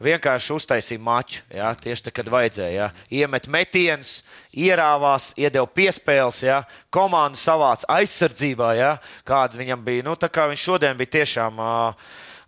Vienkārši 0.00 0.54
uztaisīja 0.54 1.02
maču. 1.04 1.42
Jā, 1.52 1.74
tieši 1.76 2.06
tā, 2.06 2.12
kad 2.16 2.28
vajadzēja. 2.32 2.72
Jā. 2.72 2.86
Iemet 3.20 3.48
metienus, 3.52 4.20
ierāvās, 4.56 5.34
iedeva 5.36 5.68
piespēles, 5.68 6.40
jā. 6.46 6.62
komanda 6.88 7.36
savāca 7.36 7.84
aizsardzībā, 7.98 8.72
jā. 8.78 8.94
kāda 9.28 9.60
viņam 9.60 9.84
bija. 9.84 10.06
Nu, 10.06 10.16
tā 10.16 10.32
kā 10.32 10.48
viņš 10.48 10.66
šodien 10.70 10.96
bija 10.96 11.18
tiešām. 11.20 11.60
ā, 11.60 11.74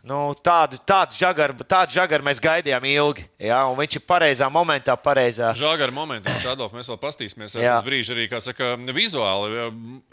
Nu, 0.02 0.32
tādu, 0.34 0.81
tādu, 0.82 1.14
žagaru, 1.14 1.54
tādu 1.62 1.94
žagaru 1.94 2.26
mēs 2.26 2.40
gaidījām 2.43 2.82
ilgi. 2.90 3.22
Jā, 3.38 3.60
un 3.70 3.76
viņš 3.78 4.00
ir 4.00 4.02
pareizā 4.02 4.49
momentā, 4.50 4.96
pareizā. 4.99 5.52
Žāgara 5.54 5.94
momentā, 5.94 6.34
Adolf, 6.50 6.75
mēs 6.75 6.90
vēl 6.90 6.99
paskatīsimies 7.04 7.54
uz 7.54 7.87
brīdi, 7.87 8.10
arī, 8.10 8.25
saka, 8.43 8.72
vizuāli. 8.90 9.69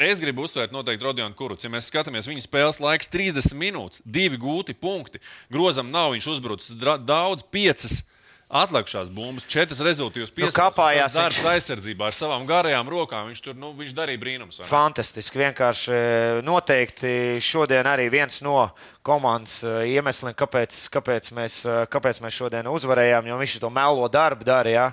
Es 0.06 0.22
gribu 0.22 0.46
uzsvērt 0.46 0.76
noteikti 0.76 1.08
Rodionu 1.08 1.34
Kurucu. 1.34 1.66
Ja 1.66 1.74
mēs 1.74 1.90
skatāmies, 1.90 2.30
viņa 2.30 2.46
spēles 2.46 2.82
laiks 2.86 3.10
30 3.10 3.58
minūtes, 3.58 4.06
divi 4.06 4.38
gūti 4.38 4.78
punkti. 4.78 5.24
Grozam 5.50 5.90
nav 5.90 6.14
viņš 6.14 6.30
uzbrucis 6.36 6.78
daudz, 7.02 7.42
piecas. 7.50 8.04
Atlikušās 8.50 9.12
bumbas, 9.14 9.44
četras 9.46 9.78
rezultātus 9.86 10.32
piespēlēs. 10.34 10.56
kāpājās 10.58 11.14
darbs 11.14 11.38
viņš. 11.38 11.50
aizsardzībā 11.52 12.08
ar 12.10 12.16
savām 12.18 12.48
garajām 12.50 12.88
rokām. 12.90 13.28
Viņš 13.30 13.44
tur 13.46 13.54
nu, 13.54 13.76
viņš 13.78 13.92
darīja 13.94 14.22
ne? 14.58 14.66
Fantastiski. 14.66 15.38
Vienkārši 15.44 15.94
e, 15.94 16.00
noteikti 16.48 17.12
šodien 17.46 17.86
arī 17.86 18.08
viens 18.10 18.42
no 18.42 18.72
komandas 19.06 19.62
e, 19.64 19.74
iemesliem, 19.96 20.36
kāpēc, 20.38 20.76
kāpēc, 20.94 21.32
mēs, 21.38 21.62
e, 21.66 21.76
kāpēc 21.92 22.20
mēs 22.24 22.36
šodien 22.36 22.68
uzvarējām. 22.70 23.30
Jo 23.30 23.38
viņš 23.40 23.58
to 23.64 23.72
melo 23.74 24.08
darbu 24.12 24.48
darīja. 24.48 24.90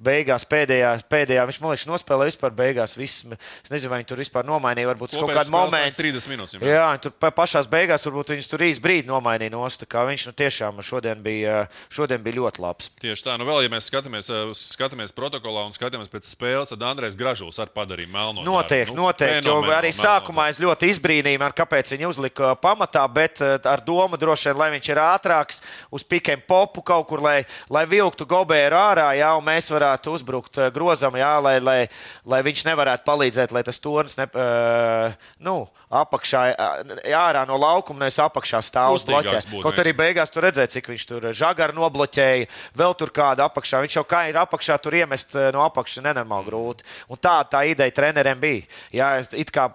Beigās 0.00 0.46
pēdējā, 0.48 0.94
pēdējā 1.12 1.42
viņš 1.50 1.58
man 1.60 1.74
liekas, 1.74 1.88
nospēlēja 1.90 2.32
vispār 2.32 2.54
beigās. 2.56 2.96
Viss, 2.96 3.26
es 3.28 3.72
nezinu, 3.72 3.90
vai 3.92 4.00
viņi 4.00 4.08
tur 4.08 4.22
vispār 4.22 4.48
nomainīja. 4.48 4.88
Varbūt 4.94 5.12
uz 5.12 5.20
kaut 5.20 5.34
kādu 5.36 5.52
momentu. 5.52 6.00
30 6.00 6.32
minūtes. 6.32 6.56
Jā, 6.64 6.86
viņi 6.88 7.04
tur 7.04 7.12
pa- 7.20 7.32
pašās 7.36 7.68
beigās 7.68 8.06
varbūt 8.08 8.32
viņus 8.32 8.48
tur 8.48 8.64
īsti 8.64 8.84
brīdi 8.84 9.12
nomainīja 9.12 9.52
nost. 9.52 9.84
Viņš 9.84 10.26
nu, 10.30 10.32
tiešām 10.40 10.80
šodien 10.84 11.20
bija, 11.22 11.66
šodien 11.92 12.24
bija 12.24 12.38
ļoti 12.40 12.64
labs. 12.64 12.90
Tieši 13.00 13.26
tā, 13.28 13.36
nu 13.38 13.44
vēl, 13.48 13.66
ja 13.66 13.72
mēs 13.72 13.90
skatāmies, 13.92 14.30
eh, 14.32 14.50
skatāmies 14.56 15.12
protokolā 15.12 15.66
un 15.68 15.76
skatāmies 15.76 16.08
pēc 16.08 16.24
spēles, 16.32 16.72
tad 16.72 16.80
Andrēs 16.88 17.18
Gražulis 17.20 17.60
arī 17.60 17.74
padarīja 17.76 18.08
melno. 18.08 18.40
Noteikti, 18.46 18.90
darbu. 18.90 18.96
Nu, 18.96 19.08
noteikti. 19.10 19.46
Jo 19.46 19.60
fenomenāli 19.60 19.76
arī 19.76 19.92
melno 19.92 20.04
sākumā 20.08 20.48
es 20.50 20.58
ļoti 20.62 20.90
izbrīnīju, 20.94 21.44
ar 21.44 21.52
kāpēc 21.56 21.92
viņi 21.94 22.08
uzlika 22.08 22.54
pamatā, 22.60 23.04
bet 23.12 23.40
eh, 23.44 23.58
ar 23.68 23.82
domu 23.84 24.18
droši 24.20 24.50
vien, 24.50 24.58
lai 24.60 24.70
viņš 24.74 24.90
ir 24.92 25.00
ātrāks 25.02 25.60
uz 25.90 26.04
pikiem 26.06 26.42
popu 26.46 26.82
kaut 26.86 27.08
kur, 27.08 27.22
lai, 27.24 27.42
lai 27.72 27.84
vilktu 27.88 28.26
gobēru 28.28 28.78
ārā, 28.78 29.10
jā, 29.18 29.32
un 29.36 29.46
mēs 29.46 29.70
varētu 29.72 30.14
uzbrukt 30.16 30.60
eh, 30.60 30.70
grozam, 30.74 31.16
jā, 31.18 31.32
lai, 31.42 31.58
lai, 31.60 31.80
lai 32.28 32.40
viņš 32.46 32.64
nevarētu 32.70 33.06
palīdzēt, 33.06 33.54
lai 33.54 33.64
tas 33.66 33.80
turns 33.82 34.16
ne, 34.18 34.26
uh, 34.34 35.30
nu, 35.44 35.56
apakšā, 35.90 36.42
ā, 36.54 36.68
ārā 37.18 37.42
no 37.48 37.56
laukuma, 37.58 38.04
nevis 38.04 38.20
apakšā 38.22 38.60
stāv 38.62 38.94
uz 38.94 39.04
bloķē. 39.06 39.40
Kaut 39.64 39.80
arī 39.82 39.94
beigās 39.96 40.30
tur 40.30 40.46
redzēja, 40.46 40.70
cik 40.76 40.90
viņš 40.92 41.06
tur 41.08 41.26
žagaru 41.36 41.74
nobloķēja, 41.80 42.46
vēl 42.78 42.94
tur 42.98 43.10
kāda 43.14 43.48
apakšā. 43.50 43.82
Viņš 43.84 43.98
jau 43.98 44.04
kā 44.08 44.22
ir 44.30 44.38
apakšā, 44.40 44.78
tur 44.82 44.96
iemest 45.00 45.34
eh, 45.34 45.50
no 45.54 45.64
apakšas 45.66 46.04
nenormāli 46.06 46.46
grūti. 46.50 46.86
Un 47.10 47.20
tā 47.20 47.40
tā 47.50 47.64
ideja 47.70 47.96
treneriem 47.96 48.38
bija. 48.40 48.66
Jā, 48.94 49.10
it 49.38 49.50
kā 49.54 49.66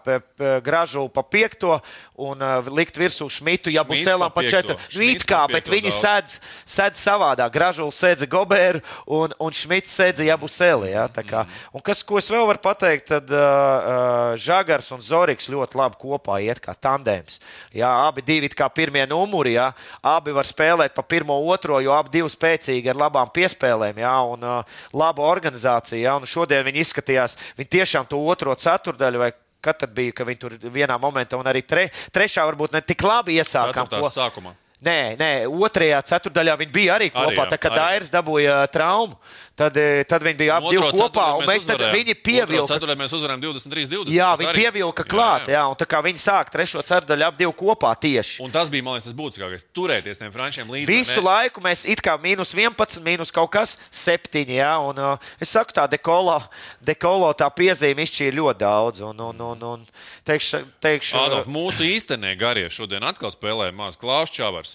gražu 0.64 1.08
pa 1.12 1.24
piekto 1.24 1.80
un 2.22 2.42
likt 2.72 2.98
virsū 3.00 3.28
šmitu, 3.32 3.65
ja 3.74 3.84
būs 3.88 4.06
elam 4.10 4.32
pa 4.34 4.44
četru. 4.46 4.78
Nu, 4.96 5.06
it 5.06 5.26
kā, 5.28 5.42
bet 5.52 5.70
viņi 5.72 5.94
sēdz, 5.94 6.38
sēdz 6.76 7.02
savādāk. 7.02 7.54
Gražu 7.54 7.88
sēdza 7.94 8.28
Goberu 8.30 8.82
un, 9.06 9.34
un 9.42 9.56
Šmits 9.56 9.94
sēdza 9.96 10.26
Jabuseli. 10.28 10.94
Tā 11.16 11.24
kā. 11.26 11.46
un 11.74 11.84
kas, 11.86 12.04
ko 12.06 12.20
es 12.20 12.30
vēl 12.32 12.46
varu 12.50 12.62
pateikt, 12.64 13.08
tad 13.12 13.32
uh, 13.34 13.40
uh, 13.40 14.34
Žagars 14.40 14.92
un 14.96 15.04
Zorigs 15.06 15.50
ļoti 15.52 15.80
labi 15.80 16.00
kopā 16.02 16.40
iet 16.44 16.62
kā 16.64 16.76
tandēms. 16.76 17.40
Jā, 17.76 17.90
abi 18.08 18.24
divi 18.26 18.50
kā 18.56 18.68
pirmie 18.74 19.06
numuri, 19.10 19.56
jā, 19.58 19.70
abi 20.06 20.34
var 20.36 20.48
spēlēt 20.48 20.96
pa 20.96 21.04
pirmo, 21.06 21.38
otro, 21.52 21.80
jo 21.84 21.94
abi 21.96 22.14
divi 22.18 22.32
spēcīgi 22.32 22.92
ar 22.92 23.02
labām 23.06 23.32
piespēlēm, 23.36 24.02
jā, 24.04 24.16
un 24.34 24.46
uh, 24.46 24.78
labu 24.96 25.26
organizāciju. 25.26 26.04
Jā, 26.06 26.18
un 26.20 26.30
šodien 26.30 26.66
viņi 26.68 26.84
izskatījās, 26.86 27.40
viņi 27.60 27.74
tiešām 27.80 28.10
to 28.10 28.22
otro 28.26 28.56
ceturdaļu 28.56 29.26
vai 29.26 29.32
kad 29.66 29.88
bija, 29.96 30.14
ka 30.16 30.28
viņi 30.28 30.42
tur 30.42 30.58
vienā 30.62 31.00
momentā 31.02 31.40
un 31.40 31.50
arī 31.50 31.64
tre, 31.66 31.88
trešā 32.14 32.46
varbūt 32.52 32.78
ne 32.78 32.84
tik 32.86 33.04
labi 33.06 33.40
iesākām. 33.40 33.90
Ceturtās 33.90 34.20
sākumā. 34.20 34.54
Nē, 34.86 35.16
nē, 35.18 35.30
otrajā 35.50 35.98
ceturdaļā 36.12 36.54
viņi 36.62 36.74
bija 36.74 36.96
arī 37.00 37.10
kopā. 37.10 37.32
Arī, 37.32 37.40
jā, 37.40 37.46
tā 37.50 37.58
kā. 37.58 37.72
Dairis 37.74 38.12
dabūja 38.14 38.58
traumu, 38.70 39.16
tad, 39.58 39.78
tad 40.06 40.26
viņi 40.26 40.38
bija 40.38 40.60
abi 40.60 40.78
kopā. 40.78 41.26
Mēs 41.50 41.66
tad 41.66 41.82
viņi 41.90 42.14
pievilka. 42.22 42.76
Ceturtajā 42.76 43.00
mēs 43.00 43.16
uzvarējām 43.18 43.42
23, 43.48 43.88
20. 43.90 44.14
Jā, 44.14 44.30
viņi 44.38 44.52
arī- 44.52 44.62
pievilka 44.62 45.06
klāt. 45.10 45.50
Jā, 45.50 45.64
un 45.72 45.80
tā 45.80 45.88
kā 45.90 46.04
viņi 46.06 46.22
sāk 46.22 46.52
trešo 46.54 46.84
ceturdaļu 46.86 47.26
abi 47.26 47.50
kopā 47.50 47.96
tieši. 47.98 48.44
Un 48.46 48.54
tas 48.54 48.70
bija, 48.70 48.86
man 48.86 49.00
liekas, 49.00 49.10
tas 49.10 49.18
būtiskākais. 49.18 49.66
Turēties 49.74 50.22
tiem 50.22 50.32
frančiem 50.32 50.70
līdzi. 50.70 50.86
Visu 50.86 51.22
ne? 51.22 51.26
laiku 51.32 51.66
mēs 51.66 51.88
it 51.90 52.02
kā 52.06 52.18
mīnus 52.22 52.54
11, 52.54 53.02
mīnus 53.02 53.34
kaut 53.34 53.50
kas 53.58 53.78
7. 53.90 54.46
Jā, 54.54 54.76
un, 54.86 55.02
uh, 55.02 55.18
es 55.42 55.50
saku, 55.50 55.74
tā 55.74 55.88
dekolo, 55.90 56.38
dekolo 56.86 57.34
tā 57.34 57.50
piezīme 57.50 58.06
izšķīra 58.06 58.38
ļoti 58.38 58.60
daudz. 58.62 59.02
Un, 59.02 59.20
un, 59.32 59.42
un, 59.42 59.68
un 59.74 59.86
teikšu, 60.28 60.62
teikšu, 60.84 61.18
Adolf, 61.26 61.50
mūsu 61.50 61.88
īstenē 61.88 62.36
garie 62.38 62.70
šodien 62.70 63.04
atkal 63.04 63.34
spēlēja 63.34 63.74
maz 63.74 63.98
Klaus 63.98 64.30
Čavars. 64.30 64.75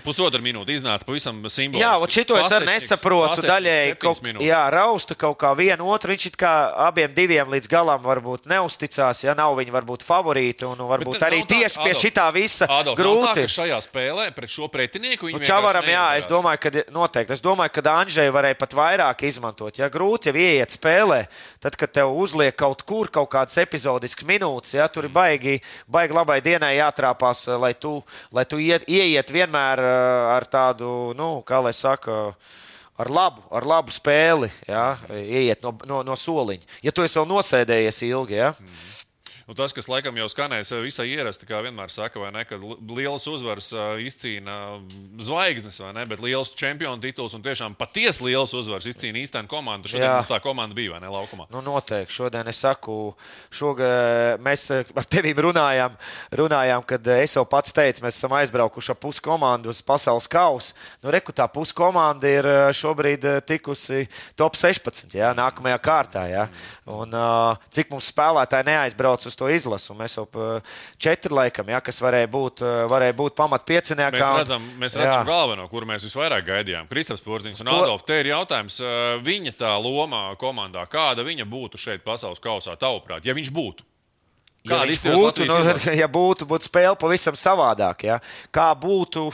Pusotru 0.00 0.40
minūti 0.40 0.72
iznāca 0.78 1.04
pavisam 1.04 1.36
simboliski. 1.52 1.82
Jā, 1.84 1.90
un 2.00 2.08
šito 2.08 2.36
es 2.40 2.52
arī 2.56 2.64
nesaprotu. 2.70 3.42
Daļēji 3.44 3.96
kaut, 4.00 4.22
jā, 4.40 4.60
rausta 4.72 5.12
kaut 5.20 5.36
kā 5.42 5.50
vienu 5.58 5.90
otru. 5.92 6.14
Viņš 6.14 6.30
it 6.30 6.38
kā 6.40 6.52
abiem 6.86 7.12
diviem 7.12 7.50
līdz 7.52 7.68
galam 7.68 8.00
varbūt 8.00 8.48
neusticās. 8.48 9.20
Ja 9.26 9.34
nav 9.36 9.58
viņi 9.58 9.74
varbūt 9.74 10.04
favorīti. 10.08 10.64
Un 10.64 10.80
varbūt 10.88 11.18
Bet, 11.18 11.26
arī 11.28 11.42
tieši 11.44 11.76
tā, 11.76 11.84
pie 11.84 11.92
Adolf, 11.92 12.04
šitā 12.06 12.24
visa 12.32 12.68
Adolf, 12.72 12.96
grūti. 12.96 13.44
Tā, 13.44 13.52
šajā 13.52 13.82
spēlē 13.84 14.30
pret 14.38 14.54
šo 14.54 14.70
pretinieku 14.72 15.28
viņi 15.28 15.36
nu, 15.36 15.44
Čavaram, 15.50 15.90
jā, 15.92 16.06
es 16.22 16.30
domāju, 16.30 16.62
ka 16.64 16.86
noteikti. 16.96 17.36
Es 17.36 17.44
domāju, 17.44 17.74
ka 17.76 17.84
Anžēju 17.90 18.32
varēja 18.38 18.56
pat 18.62 18.78
vairāk 18.80 19.26
izmantot. 19.28 19.76
Ja 19.76 19.90
grūti 19.92 20.32
jau 20.32 20.40
ieiet 20.40 20.72
spēlē, 20.72 21.20
tad, 21.60 21.76
kad 21.76 21.92
tev 22.00 22.14
uzliek 22.16 22.56
kaut 22.56 22.86
kur 22.88 23.12
kaut 23.12 23.28
kādas 23.34 23.60
epizodiskas 23.60 24.24
minūtes, 24.24 24.72
ja 24.78 24.88
tur 24.88 25.10
ir 25.10 25.12
baigi, 25.12 25.58
baigi 25.90 26.16
labai 26.16 26.40
dienai 26.40 26.78
jātrāpās, 26.78 27.44
lai 27.60 27.74
tu, 27.76 27.98
lai 28.32 28.46
tu 28.48 28.62
iet, 28.62 28.88
ieiet 28.88 29.28
vienā 29.28 29.49
vienmēr 29.50 29.82
eh, 29.82 30.36
ar 30.36 30.46
tādu, 30.46 31.12
nu, 31.18 31.42
kā 31.42 31.60
lai 31.62 31.72
saka, 31.74 32.34
ar 32.98 33.10
labu, 33.10 33.42
ar 33.50 33.66
labu 33.66 33.90
spēli, 33.90 34.50
ja, 34.68 34.96
ieiet 35.10 35.62
no, 35.62 35.74
no, 35.86 36.02
no 36.02 36.16
soliņa. 36.16 36.80
Ja 36.82 36.92
tu 36.92 37.02
esi 37.02 37.18
vēl 37.18 37.28
nosēdējies 37.28 38.02
ilgi, 38.06 38.38
ja. 38.38 38.54
Mm. 38.54 38.86
Nu, 39.50 39.54
tas, 39.58 39.72
kas 39.74 39.88
laikam 39.90 40.14
jau 40.14 40.28
skanēs 40.30 40.68
visai 40.78 41.08
ierasti, 41.10 41.42
kā 41.42 41.58
vienmēr 41.64 41.90
saka, 41.90 42.28
ne, 42.30 42.44
kad 42.46 42.62
liels 42.86 43.24
uzvaras 43.26 43.72
izcīna 43.98 44.76
zvaigznes, 45.26 45.80
vai 45.82 45.88
ne? 45.96 46.04
Bet 46.06 46.20
liels 46.22 46.52
čempionu 46.54 47.02
tituls 47.02 47.34
un 47.34 47.42
tiešām 47.42 47.74
patiesi 47.74 48.28
liels 48.28 48.54
uzvaras 48.54 48.86
izcīna 48.86 49.18
īstenā 49.18 49.50
komanda. 49.50 49.90
Šodien 49.90 50.06
Jā. 50.06 50.12
mums 50.20 50.30
tā 50.30 50.38
komanda 50.44 50.76
bija, 50.78 50.92
vai 50.92 51.00
ne, 51.02 51.10
laukumā? 51.10 51.48
Nu, 51.50 51.64
noteikti. 51.66 52.14
Šodien 52.14 52.46
es 52.46 52.60
saku, 52.62 52.94
šogad 53.50 54.38
mēs 54.46 54.68
ar 54.70 55.10
tevīm 55.16 55.42
runājām, 55.48 55.98
runājām, 56.38 56.86
kad 56.94 57.10
es 57.16 57.34
jau 57.34 57.42
pats 57.50 57.74
teicu, 57.74 58.04
mēs 58.06 58.20
esam 58.22 58.38
aizbraukuši 58.38 58.94
ar 58.94 59.00
pusi 59.02 59.26
komandu 59.26 59.74
uz 59.74 59.82
pasaules 59.82 60.30
kausu. 60.30 60.78
Nu, 61.02 61.10
reku 61.10 61.34
tā 61.34 61.48
pusi 61.50 61.74
komanda 61.74 62.30
ir 62.30 62.50
šobrīd 62.78 63.26
tikusi 63.50 64.06
top 64.38 64.54
16, 64.62 65.10
jā, 65.18 65.34
nākamajā 65.34 65.82
kārtā. 65.82 66.24
Jā. 66.30 66.46
Un, 66.86 67.18
cik 67.74 67.90
mums 67.90 68.14
spēlētāji 68.14 68.70
neaizbrauc 68.70 69.26
uz 69.26 69.39
to 69.40 69.50
izlasu. 69.50 69.96
Mēs 69.98 70.16
jau 70.18 70.26
četri 71.00 71.34
laikam, 71.34 71.72
ja, 71.72 71.82
kas 71.84 72.00
varēja 72.04 72.30
būt, 72.30 72.64
varēja 72.92 73.16
būt 73.18 73.36
pamat 73.38 73.66
pieciniekā. 73.68 74.14
Mēs 74.20 74.38
redzam, 74.42 74.70
mēs 74.80 74.96
redzam 75.00 75.28
galveno, 75.28 75.66
kuru 75.72 75.88
mēs 75.90 76.06
visvairāk 76.06 76.46
gaidījām. 76.46 76.88
Kristaps 76.90 77.24
Porziņš 77.26 77.64
un 77.64 77.74
Adolf. 77.74 78.06
Te 78.08 78.20
ir 78.22 78.32
jautājums, 78.32 78.80
viņa 79.26 79.56
tā 79.60 79.76
loma 79.82 80.28
komandā, 80.40 80.86
kāda 80.90 81.26
viņa 81.26 81.48
būtu 81.48 81.80
šeit 81.80 82.04
pasaules 82.06 82.42
kausā, 82.42 82.76
tavuprāt, 82.80 83.26
ja 83.26 83.36
viņš 83.36 83.54
būtu? 83.56 83.90
Kāda 84.68 84.92
ja 84.92 85.14
būtu, 85.16 85.46
nu, 85.48 85.94
ja 86.02 86.06
būtu, 86.10 86.44
būtu 86.48 86.68
spēle 86.68 86.96
pavisam 87.00 87.36
savādāk. 87.38 88.04
Ja? 88.04 88.18
Kā 88.52 88.68
būtu, 88.76 89.30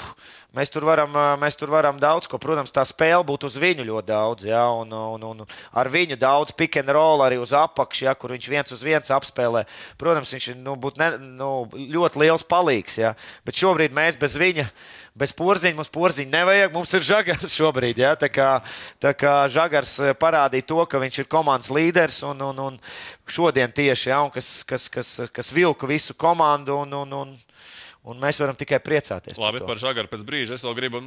Mēs 0.57 0.71
tur, 0.73 0.87
varam, 0.89 1.13
mēs 1.37 1.59
tur 1.61 1.69
varam 1.69 1.99
daudz 2.01 2.25
ko. 2.33 2.39
Protams, 2.41 2.73
tā 2.73 2.81
spēle 2.89 3.21
būtu 3.29 3.51
uz 3.51 3.59
viņu 3.61 3.85
ļoti 3.85 4.09
daudz. 4.09 4.47
Ja, 4.49 4.63
un, 4.73 4.89
un, 4.89 5.25
un 5.29 5.43
ar 5.77 5.91
viņu 5.93 6.17
daudz 6.17 6.55
pick 6.57 6.79
and 6.81 6.89
roll 6.97 7.21
arī 7.21 7.37
uz 7.37 7.53
apakšu, 7.53 8.07
ja, 8.07 8.15
kur 8.17 8.33
viņš 8.33 8.49
viens 8.49 8.73
uz 8.73 8.85
viens 8.87 9.13
apspēlē. 9.13 9.67
Protams, 10.01 10.33
viņš 10.33 10.47
nu, 10.63 10.79
būtu 10.81 11.03
ne, 11.03 11.11
nu, 11.37 11.51
ļoti 11.77 12.23
liels 12.25 12.47
palīgs. 12.49 12.97
Ja. 13.03 13.13
Bet 13.45 13.61
šobrīd 13.61 13.93
mēs 13.93 14.17
bez 14.17 14.39
viņa, 14.41 14.65
bez 15.13 15.37
porziņa, 15.37 15.77
mums 15.77 15.93
porziņa 15.93 16.33
nevajag. 16.39 16.73
Mums 16.73 16.97
ir 16.97 17.05
žagars 17.05 17.53
šobrīd. 17.61 18.01
Ja. 18.01 18.15
Tā 18.17 18.33
kā, 18.33 18.51
tā 19.03 19.13
kā 19.13 19.37
žagars 19.53 19.99
parādīja 20.17 20.71
to, 20.73 20.81
ka 20.89 21.05
viņš 21.05 21.21
ir 21.21 21.33
komandas 21.37 21.69
līderis 21.69 22.23
un, 22.25 22.41
un, 22.49 22.65
un 22.71 22.81
šodien 23.29 23.77
tieši, 23.77 24.09
ja, 24.15 24.25
un 24.25 24.33
kas, 24.33 24.63
kas, 24.65 24.89
kas, 24.89 25.19
kas 25.37 25.53
vilka 25.53 25.85
visu 25.85 26.17
komandu. 26.17 26.81
Un, 26.87 26.97
un, 27.05 27.19
un, 27.27 27.37
Un 28.07 28.21
mēs 28.23 28.39
varam 28.39 28.55
tikai 28.55 28.79
priecāties. 28.87 29.39
Labi, 29.43 29.59
par, 29.59 29.73
par 29.73 29.81
žagaru 29.83 30.11
pēc 30.13 30.23
brīža. 30.27 30.55
Es 30.55 30.63
vēl 30.63 30.77
gribu 30.79 31.01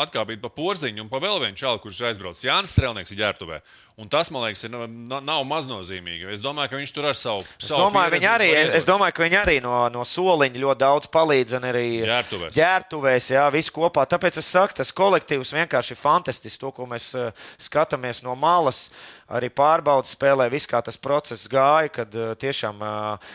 atkāpīt 0.00 0.40
pa 0.40 0.48
porziņu 0.56 1.04
un 1.04 1.10
pa 1.12 1.20
vēl 1.20 1.36
vienu 1.42 1.60
čalu, 1.60 1.82
kurš 1.82 2.00
aizbraucis. 2.08 2.46
Jānis 2.48 2.72
Strelnieks 2.72 3.12
ir 3.12 3.20
ģērbtuvē. 3.20 3.58
Un 4.00 4.08
tas, 4.08 4.30
man 4.32 4.46
liekas, 4.46 4.62
ir, 4.64 4.72
nav 4.72 5.42
maznozīmīgi. 5.44 6.30
Es 6.32 6.40
domāju, 6.40 6.70
ka 6.72 6.78
viņš 6.80 6.92
tur 6.96 7.08
ar 7.10 7.16
savu. 7.18 7.44
Es 7.60 7.68
domāju, 7.68 8.14
viņi 8.14 8.28
arī, 8.30 8.48
es 8.78 8.88
domāju, 8.88 9.12
ka 9.18 9.26
viņi 9.26 9.38
arī 9.42 9.58
no, 9.60 9.74
no 9.92 10.06
soliņa 10.08 10.62
ļoti 10.62 10.80
daudz 10.80 11.10
palīdz. 11.12 11.58
Arī 11.60 11.84
ģērbtuvēs. 12.08 12.56
ģērbtuvēs, 12.56 13.28
jā, 13.36 13.44
viss 13.52 13.74
kopā. 13.76 14.06
Tāpēc 14.08 14.40
es 14.40 14.48
saku, 14.48 14.78
tas 14.80 14.94
kolektīvs 14.96 15.52
vienkārši 15.52 15.92
ir 15.92 16.00
fantastisks. 16.00 16.62
To, 16.62 16.72
ko 16.72 16.88
mēs 16.88 17.10
uh, 17.12 17.28
skatāmies 17.60 18.22
no 18.24 18.32
malas, 18.40 18.86
arī 19.30 19.50
pārbaudas 19.52 20.16
spēlē, 20.16 20.48
viss 20.50 20.66
kā 20.66 20.80
tas 20.82 20.96
process 20.98 21.44
gāja, 21.50 21.92
kad 22.00 22.16
uh, 22.16 22.32
tiešām 22.40 22.80
uh, 22.80 23.30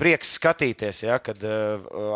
prieks 0.00 0.34
skatīties, 0.40 1.04
ja, 1.06 1.20
kad 1.22 1.38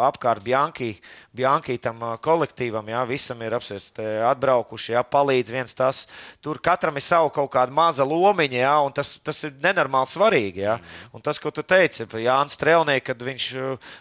apkārt 0.03 0.43
Bjanki, 0.45 0.91
Bjanki 1.37 1.79
tam 1.81 2.03
kolektīvam, 2.23 2.91
ja, 2.91 3.05
visam 3.09 3.41
ir 3.45 3.55
apsiest 3.57 4.01
atbraukuši, 4.03 4.93
ja, 4.97 5.05
palīdz 5.07 5.55
viens 5.55 5.77
tas. 5.77 6.05
Tur 6.43 6.59
katram 6.63 6.99
ir 6.99 7.05
savu 7.07 7.31
kaut 7.33 7.51
kādu 7.55 7.75
mazu 7.77 7.92
maza 7.93 8.07
lomiņa, 8.09 8.59
ja, 8.59 8.73
un 8.81 8.93
tas, 8.97 9.19
tas 9.23 9.45
ir 9.45 9.53
nenormāli 9.61 10.09
svarīgi. 10.09 10.65
Ja. 10.65 10.79
Un 11.13 11.21
tas, 11.25 11.39
ko 11.43 11.53
tu 11.53 11.63
teici, 11.63 12.07
Jānis 12.25 12.57
Strelnieks, 12.57 13.05
kad 13.11 13.21
viņš 13.21 13.49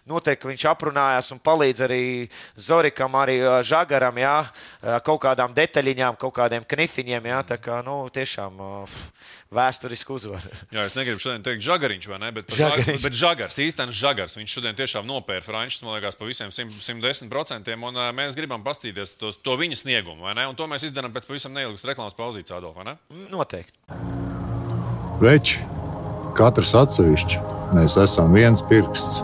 noteikti 0.08 0.48
viņš 0.48 0.66
aprunājās 0.72 1.32
un 1.36 1.42
palīdz 1.44 1.84
arī 1.88 2.04
Zorikam, 2.56 3.16
arī 3.20 3.42
Žagaram, 3.68 4.18
ja, 4.22 4.36
kaut 5.04 5.22
kādām 5.26 5.56
detaļiņām, 5.58 6.20
kaut 6.22 6.36
kādiem 6.40 6.66
knifiņiem. 6.68 7.30
Ja, 7.32 7.44
tā 7.48 7.60
kā, 7.62 7.82
nu, 7.86 8.06
tiešām 8.14 8.60
vēsturisku 9.52 10.16
uzvaru. 10.16 10.52
Jā, 10.72 10.86
es 10.88 10.96
negribu 10.96 11.20
šodien 11.20 11.44
teikt 11.44 11.66
žagariņš, 11.66 12.08
vai 12.08 12.20
ne? 12.24 12.30
Bet, 12.36 12.54
žagariņš. 12.56 13.04
bet 13.04 13.18
žagars, 13.20 13.60
īstenis 13.60 14.00
žagars. 14.00 14.38
Viņš 14.40 14.56
šodien 14.58 14.78
tiešām 14.78 15.08
nopēra 15.08 15.44
Frančs, 15.44 15.82
man 15.84 15.98
liekas, 15.98 16.16
pa 16.20 16.30
visiem 16.30 16.54
110%. 16.56 17.76
Un 17.76 18.00
uh, 18.00 18.08
mēs 18.16 18.38
gribam 18.40 18.64
pastīties 18.64 19.18
tos, 19.20 19.42
to 19.44 19.58
viņa 19.60 19.82
sniegumu, 19.84 20.24
vai 20.24 20.38
ne? 20.40 20.48
Un 20.48 20.56
to 20.56 20.70
mēs 20.72 20.88
izdarām 20.88 21.12
pēc 21.16 21.28
pavisam 21.28 21.56
neilgas 21.56 21.84
reklāmas 21.88 22.16
pauzītes, 22.16 22.56
Adolf, 22.56 22.80
vai 22.80 22.94
ne? 22.94 22.98
Noteikti. 23.34 23.71
Veči, 25.22 25.60
katrs 26.38 26.74
atsevišķi, 26.78 27.44
mēs 27.76 28.00
esam 28.02 28.34
viens 28.34 28.64
pirksts. 28.72 29.22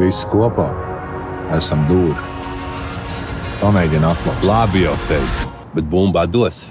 Visi 0.00 0.28
kopā 0.32 0.68
esam 1.56 1.86
dūri. 1.88 2.28
Pamēģini 3.62 4.08
atklāt. 4.08 4.46
Labi 4.46 4.86
jau 4.86 4.94
teicu, 5.08 5.50
bet 5.76 5.90
bumbā 5.92 6.26
dos 6.28 6.66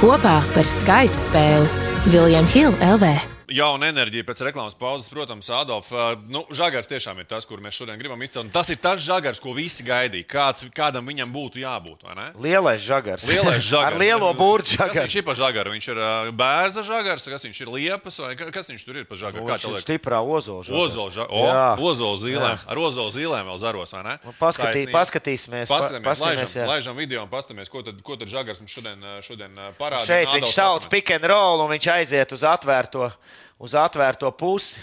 kopā 0.00 0.38
par 0.54 0.64
skaistu 0.64 1.26
spēli 1.26 1.66
Viljams 2.08 2.54
Hilde 2.56 2.88
LV 2.94 3.39
jauna 3.50 3.90
enerģija 3.90 4.24
pēc 4.28 4.44
reklāmas 4.48 4.76
pauzes. 4.78 5.10
Protams, 5.12 5.50
Adolf, 5.54 5.90
nu, 6.30 6.44
žagars 6.54 6.88
tiešām 6.90 7.20
ir 7.22 7.28
tas, 7.30 7.46
kur 7.48 7.60
mēs 7.62 7.76
šodien 7.76 7.98
gribam 8.00 8.20
izcelt. 8.22 8.52
Tas 8.54 8.70
ir 8.72 8.78
tas 8.80 9.02
žagars, 9.02 9.40
ko 9.42 9.54
visi 9.56 9.84
gaidīja. 9.86 10.28
Kāds, 10.30 10.66
kādam 10.74 11.06
viņam 11.10 11.32
būtu 11.34 11.60
jābūt? 11.62 12.06
Lielais 12.40 12.80
žagars. 12.84 13.26
Lielais 13.28 13.62
žagars. 13.64 13.90
Ar 13.90 13.98
lielo 14.00 14.30
burbuļu 14.38 14.76
žagaru. 14.76 15.06
Viņš 15.06 15.16
ir 15.20 15.26
pa 15.26 15.34
žagaru. 15.38 15.74
Viņš 15.74 15.88
ir 15.92 16.00
bērza 16.38 16.84
žagars, 16.86 17.26
kas 17.34 17.46
viņš 17.48 17.60
ir 17.64 17.72
liepas, 17.74 18.20
vai 18.22 18.32
kas 18.38 18.70
viņš 18.70 18.86
tur 18.86 19.00
ir 19.02 19.08
pa 19.10 19.18
žagaru? 19.18 19.46
Kā 19.48 19.58
viņš 19.58 19.68
ir 19.70 19.84
stiprā 19.84 20.20
ozola 20.22 20.64
žagars. 20.66 21.84
Ozola, 21.90 22.16
zīlēm. 22.20 22.64
Ar 22.70 22.80
ozola 22.80 23.14
zīlēm 23.14 23.50
vēl 23.50 23.60
zaros, 23.62 23.94
vai 23.96 24.02
ne? 24.06 24.16
Nu, 24.24 24.34
paskatī, 24.38 24.86
paskatīsimies. 24.92 25.70
Paskatīsimies, 25.70 26.06
paskatīsimies 26.06 26.54
laižam, 26.54 26.70
laižam 26.70 26.98
video 26.98 27.24
un 27.24 27.30
paskatīsimies, 27.32 27.72
ko 27.72 27.82
tad, 27.86 28.00
ko 28.06 28.16
tad 28.20 28.30
žagars 28.32 28.62
mums 28.62 28.74
šodien, 28.74 29.04
šodien 29.26 29.60
parāda. 29.78 30.06
Šeit 30.06 30.32
viņš 30.36 30.54
sauc 30.54 30.88
pick 30.92 31.12
and 31.14 31.26
roll 31.30 31.64
un 31.64 31.70
viņš 31.74 31.90
aiziet 31.96 32.34
uz 32.36 32.44
atvērto 32.46 33.10
uz 33.58 33.74
atvērto 33.74 34.30
pusi. 34.32 34.80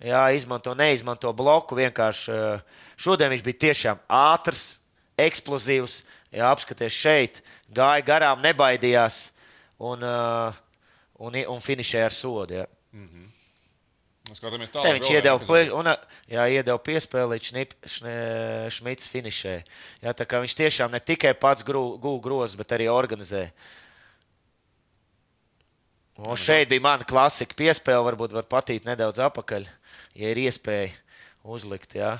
Jā, 0.00 0.30
izmanto, 0.32 0.72
neizmanto 0.72 1.32
bloku. 1.36 1.76
Vienkārši 1.76 2.32
eh, 2.32 2.78
šodien 2.96 3.32
viņš 3.34 3.42
bija 3.44 3.62
tiešām 3.66 4.00
ātrs, 4.08 4.80
eksplozīvs. 5.20 6.02
Jā, 6.30 6.46
apskaties 6.54 6.94
šeit, 6.94 7.40
gāja 7.74 8.04
garām, 8.06 8.38
nebaidījās 8.44 9.32
un, 9.82 10.04
uh, 10.06 10.54
un, 11.18 11.34
un 11.50 11.64
finišēja 11.64 12.06
ar 12.06 12.14
sodu. 12.14 12.54
Jā. 12.60 12.66
Mm 12.94 13.08
-hmm. 13.08 13.26
Skatāmies 14.38 14.70
tālāk. 14.70 14.94
Viņš 14.94 15.10
iedeva, 15.10 15.38
plie, 15.42 15.72
un, 15.74 15.90
jā, 16.30 16.44
iedeva 16.54 16.78
piespēli, 16.78 17.40
Šmits 18.70 19.10
finišēja. 19.10 19.62
Jā, 20.04 20.14
tā 20.14 20.26
kā 20.26 20.40
viņš 20.40 20.54
tiešām 20.54 20.92
ne 20.94 21.00
tikai 21.00 21.34
pats 21.34 21.64
gūl 21.66 22.20
grozus, 22.22 22.56
bet 22.56 22.72
arī 22.72 22.86
organizēja. 22.88 23.50
Un 26.20 26.36
šeit 26.36 26.68
bija 26.68 26.82
mana 26.84 27.06
klasika 27.08 27.56
piespēle, 27.56 28.02
varbūt 28.04 28.34
var 28.36 28.44
patīt 28.48 28.84
nedaudz 28.84 29.22
apakaļ, 29.24 29.64
ja 30.20 30.32
ir 30.32 30.40
iespēja 30.42 30.90
uzlikt. 31.48 31.96
Ja. 31.96 32.18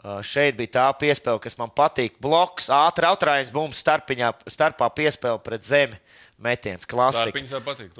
Uh, 0.00 0.22
šeit 0.24 0.56
bija 0.56 0.72
tā 0.78 0.86
piespēle, 0.96 1.42
kas 1.44 1.58
man 1.60 1.72
patīk. 1.76 2.16
Bloks, 2.24 2.70
ātri 2.72 3.04
autrājums, 3.04 3.52
bumbu 3.52 3.76
starpiņā, 3.76 4.32
starpā 4.48 4.88
piespēle 4.96 5.42
pret 5.44 5.66
zemi. 5.66 5.98
Metiens, 6.40 6.86
klasika. 6.88 7.30
Starpiņš 7.30 7.50
tev 7.52 7.62
patīk. 7.66 7.90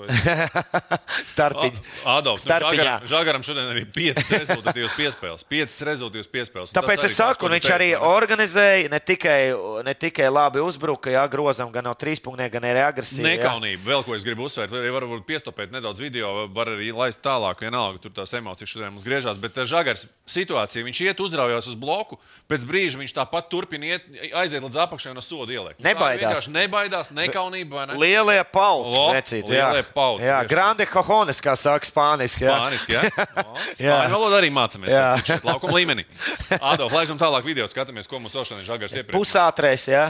Starpiņš. 1.32 1.80
Ādams, 2.09 2.40
nu, 2.40 2.44
Starpiņā. 2.44 2.94
Žagaram, 3.11 3.44
šodien 3.44 3.70
arī 3.73 3.85
5 3.85 4.32
rezultātīvas 4.40 4.94
piespēles. 4.97 5.44
5 5.50 5.76
rezultātīvas 5.90 6.30
piespēles. 6.32 6.75
Tāpēc 6.76 7.04
es 7.09 7.16
saku, 7.18 7.49
un 7.49 7.56
viņš 7.56 7.66
teici, 7.66 7.75
arī 7.76 7.90
organizēja 7.97 8.90
ne 8.92 9.00
tikai, 9.00 9.38
ne 9.87 9.94
tikai 9.94 10.30
labi 10.32 10.62
uzbruka, 10.64 11.12
jā, 11.14 11.25
grozam 11.32 11.73
gan 11.75 11.87
no 11.88 11.94
trīspunktiem, 11.99 12.50
gan 12.52 12.68
arī 12.70 12.85
agresīvi. 12.87 13.26
jā. 13.28 13.37
Nekaunība. 13.40 13.85
Vēl 13.90 14.04
ko 14.06 14.16
es 14.16 14.26
gribu 14.26 14.47
uzsvērt, 14.49 14.75
arī 14.80 14.92
varbūt 14.94 15.26
piestopēt 15.28 15.75
nedaudz 15.75 16.00
video, 16.02 16.47
var 16.54 16.73
arī 16.75 16.90
laist 16.97 17.23
tālāk, 17.25 17.64
vienalga, 17.66 18.00
tur 18.02 18.14
tās 18.16 18.35
emocijas 18.38 18.73
šodien 18.73 18.94
mums 18.94 19.06
griežās. 19.06 19.40
Bet 19.40 19.59
eh, 19.61 19.68
Žagars 19.68 20.06
situācija, 20.30 20.87
viņš 20.87 21.02
iet 21.09 21.20
uzraujās 21.23 21.68
uz 21.70 21.76
bloku, 21.78 22.18
pēc 22.50 22.64
brīža 22.68 23.00
viņš 23.00 23.14
tāpat 23.20 23.50
turpina 23.52 23.94
iet, 23.94 24.06
aiziet 24.37 24.62
līdz 24.64 24.78
apakšai 24.87 25.12
un 25.14 25.20
uz 25.23 25.28
sodu 25.28 25.54
ielikt. 25.54 25.82
Nebaidās. 25.85 26.20
Tā 26.20 26.26
vienkārši 26.26 26.54
Nebaidās, 26.54 27.11
nekaunība, 27.16 27.87
ne? 27.90 27.99
Lielie 28.30 28.46
pauti, 28.52 28.94
O, 28.94 29.04
vecīt, 29.16 29.50
jā. 29.50 29.68
pauti, 29.94 30.25
Jā, 30.25 30.38
grande 30.49 30.87
cojones, 30.88 31.42
kā 31.42 31.56
saka 31.58 31.87
spāniski. 31.88 32.46
jā. 32.46 32.56
Spāniski, 32.56 32.96
Jā. 32.96 33.02
Spāņu 33.82 34.16
valodu 34.16 34.38
arī 34.40 34.50
mācāmies. 34.54 34.94
Šeit 35.26 35.44
Laukuma 35.46 35.76
līmenī. 35.76 36.06
Ādolf, 36.72 36.94
laizam 36.94 37.18
tālāk 37.20 37.44
video, 37.46 37.68
skatāmies, 37.70 38.08
ko 38.10 38.22
mums 38.22 38.32
šodien 38.38 38.64
Žagars 38.66 38.96
iepriekš. 39.00 39.16
Pusātrais, 39.18 39.87
jā. 39.90 40.08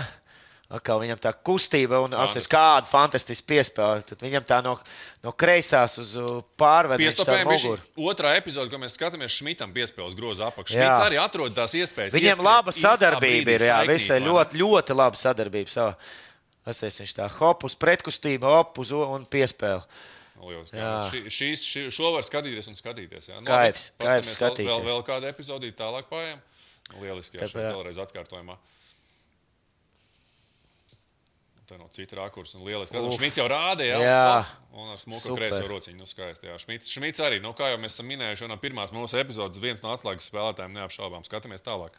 Atkal 0.70 1.00
viņam 1.02 1.18
tā 1.18 1.32
kustība 1.34 1.98
un 2.04 2.12
apsies, 2.14 2.46
kāda 2.46 2.86
fantastiska 2.86 3.42
piespēle. 3.50 4.04
Tad 4.06 4.20
viņam 4.22 4.44
tā 4.46 4.60
no, 4.62 4.76
no 5.26 5.32
kreisās 5.34 5.96
uz 5.98 6.12
muguru. 6.14 7.80
otrā 7.98 8.36
epizode, 8.38 8.70
ko 8.70 8.78
mēs 8.78 8.94
skatāmies, 8.94 9.34
Šmitam 9.34 9.72
piespēles 9.74 10.14
groza 10.14 10.46
apakšā. 10.46 10.76
Šmits 10.78 11.02
arī 11.08 11.18
atrod 11.18 11.56
tās 11.58 11.74
iespējas. 11.74 12.14
Viņiem 12.14 12.36
ieskrien 12.36 12.46
laba 12.46 12.70
sadarbība 12.76 13.56
ir. 13.56 13.66
Jā, 13.66 13.80
visai 13.90 14.20
ļoti, 14.22 14.60
ļoti 14.62 14.94
laba 15.02 15.18
sadarbība. 15.18 15.74
Savā. 15.74 15.96
Asies, 16.70 17.00
viņš 17.02 17.14
tā 17.18 17.28
hop 17.38 17.66
uz 17.68 17.76
pretkustību, 17.80 18.48
hop 18.48 18.80
uz 18.82 18.94
un 18.96 19.26
piespēli. 19.30 19.84
Ši, 20.40 21.24
šīs, 21.28 21.62
ši, 21.66 21.82
šo 21.92 22.14
var 22.14 22.24
skatīties 22.24 22.70
un 22.72 22.78
skatīties. 22.78 23.28
Jā. 23.28 23.40
Nu, 23.42 23.48
kaifs 23.50 23.90
paskatāmies 24.00 24.36
skatīties. 24.38 24.70
Vēl, 24.70 24.86
vēl, 24.88 25.02
kādu 25.04 25.28
epizodī 25.28 25.72
tālāk 25.76 26.08
pājām. 26.08 26.40
Lieliski, 26.98 27.38
Tāpēc, 27.38 27.52
šeit 27.52 27.76
vēlreiz 27.76 28.00
atkārtojumā. 28.02 28.56
Tā 31.70 31.76
no 31.78 31.86
cita 31.94 32.16
rakursa 32.18 32.56
un 32.58 32.64
lieliski. 32.66 32.98
Uf. 32.98 33.12
Uh, 33.12 33.14
Šmits 33.14 33.38
jau 33.38 33.44
rādīja, 33.46 34.00
Jā. 34.02 34.40
un 34.74 34.88
ar 34.90 34.98
smuku 34.98 35.36
kreiso 35.38 35.60
rociņu. 35.70 36.00
Nu, 36.00 36.08
skaisti, 36.10 36.48
jā. 36.48 36.56
Šmits, 36.58 36.90
Šmits 36.90 37.22
arī, 37.22 37.38
nu, 37.44 37.52
kā 37.54 37.68
jau 37.70 37.78
mēs 37.78 37.94
esam 37.94 38.08
minējuši, 38.10 38.48
no 38.50 38.56
pirmās 38.58 38.90
mūsu 38.96 39.20
epizodes, 39.20 39.60
viens 39.62 39.84
no 39.84 39.92
atslēgas 39.94 40.26
spēlētājiem 40.32 40.74
neapšaubām. 40.80 41.22
Skatāmies 41.28 41.62
tālāk. 41.62 41.94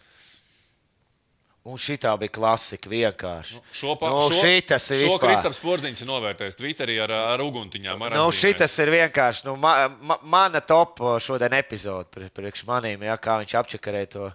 Un 1.64 1.78
šī 1.78 1.94
tā 2.02 2.10
bija 2.18 2.32
klasika 2.34 2.90
vienkārši. 2.90 3.60
Šo 3.72 3.94
pa- 4.00 4.10
Nu, 4.10 4.22
šo- 4.32 4.40
šitas 4.42 4.88
ir 4.96 5.04
vispār. 5.06 5.28
Kristaps 5.28 5.60
Porziņš 5.62 6.02
ir 6.02 6.08
novērtējis 6.10 6.58
Twitterī 6.58 6.96
ar, 7.04 7.12
ar 7.12 7.40
uguntiņām. 7.40 8.02
Ar 8.02 8.16
Nu, 8.18 8.32
šitas 8.34 8.74
ir 8.82 8.90
vienkārši 8.90 9.46
nu, 9.46 9.56
ma, 9.62 9.88
ma, 10.02 10.18
mana 10.24 10.60
top 10.60 10.98
šodien 11.22 11.54
epizode 11.54 12.10
pri- 12.10 12.32
priekš 12.34 12.66
manīm, 12.66 13.04
ja, 13.06 13.16
kā 13.18 13.38
viņš 13.44 13.54
apčakarēja 13.62 14.10
to 14.10 14.32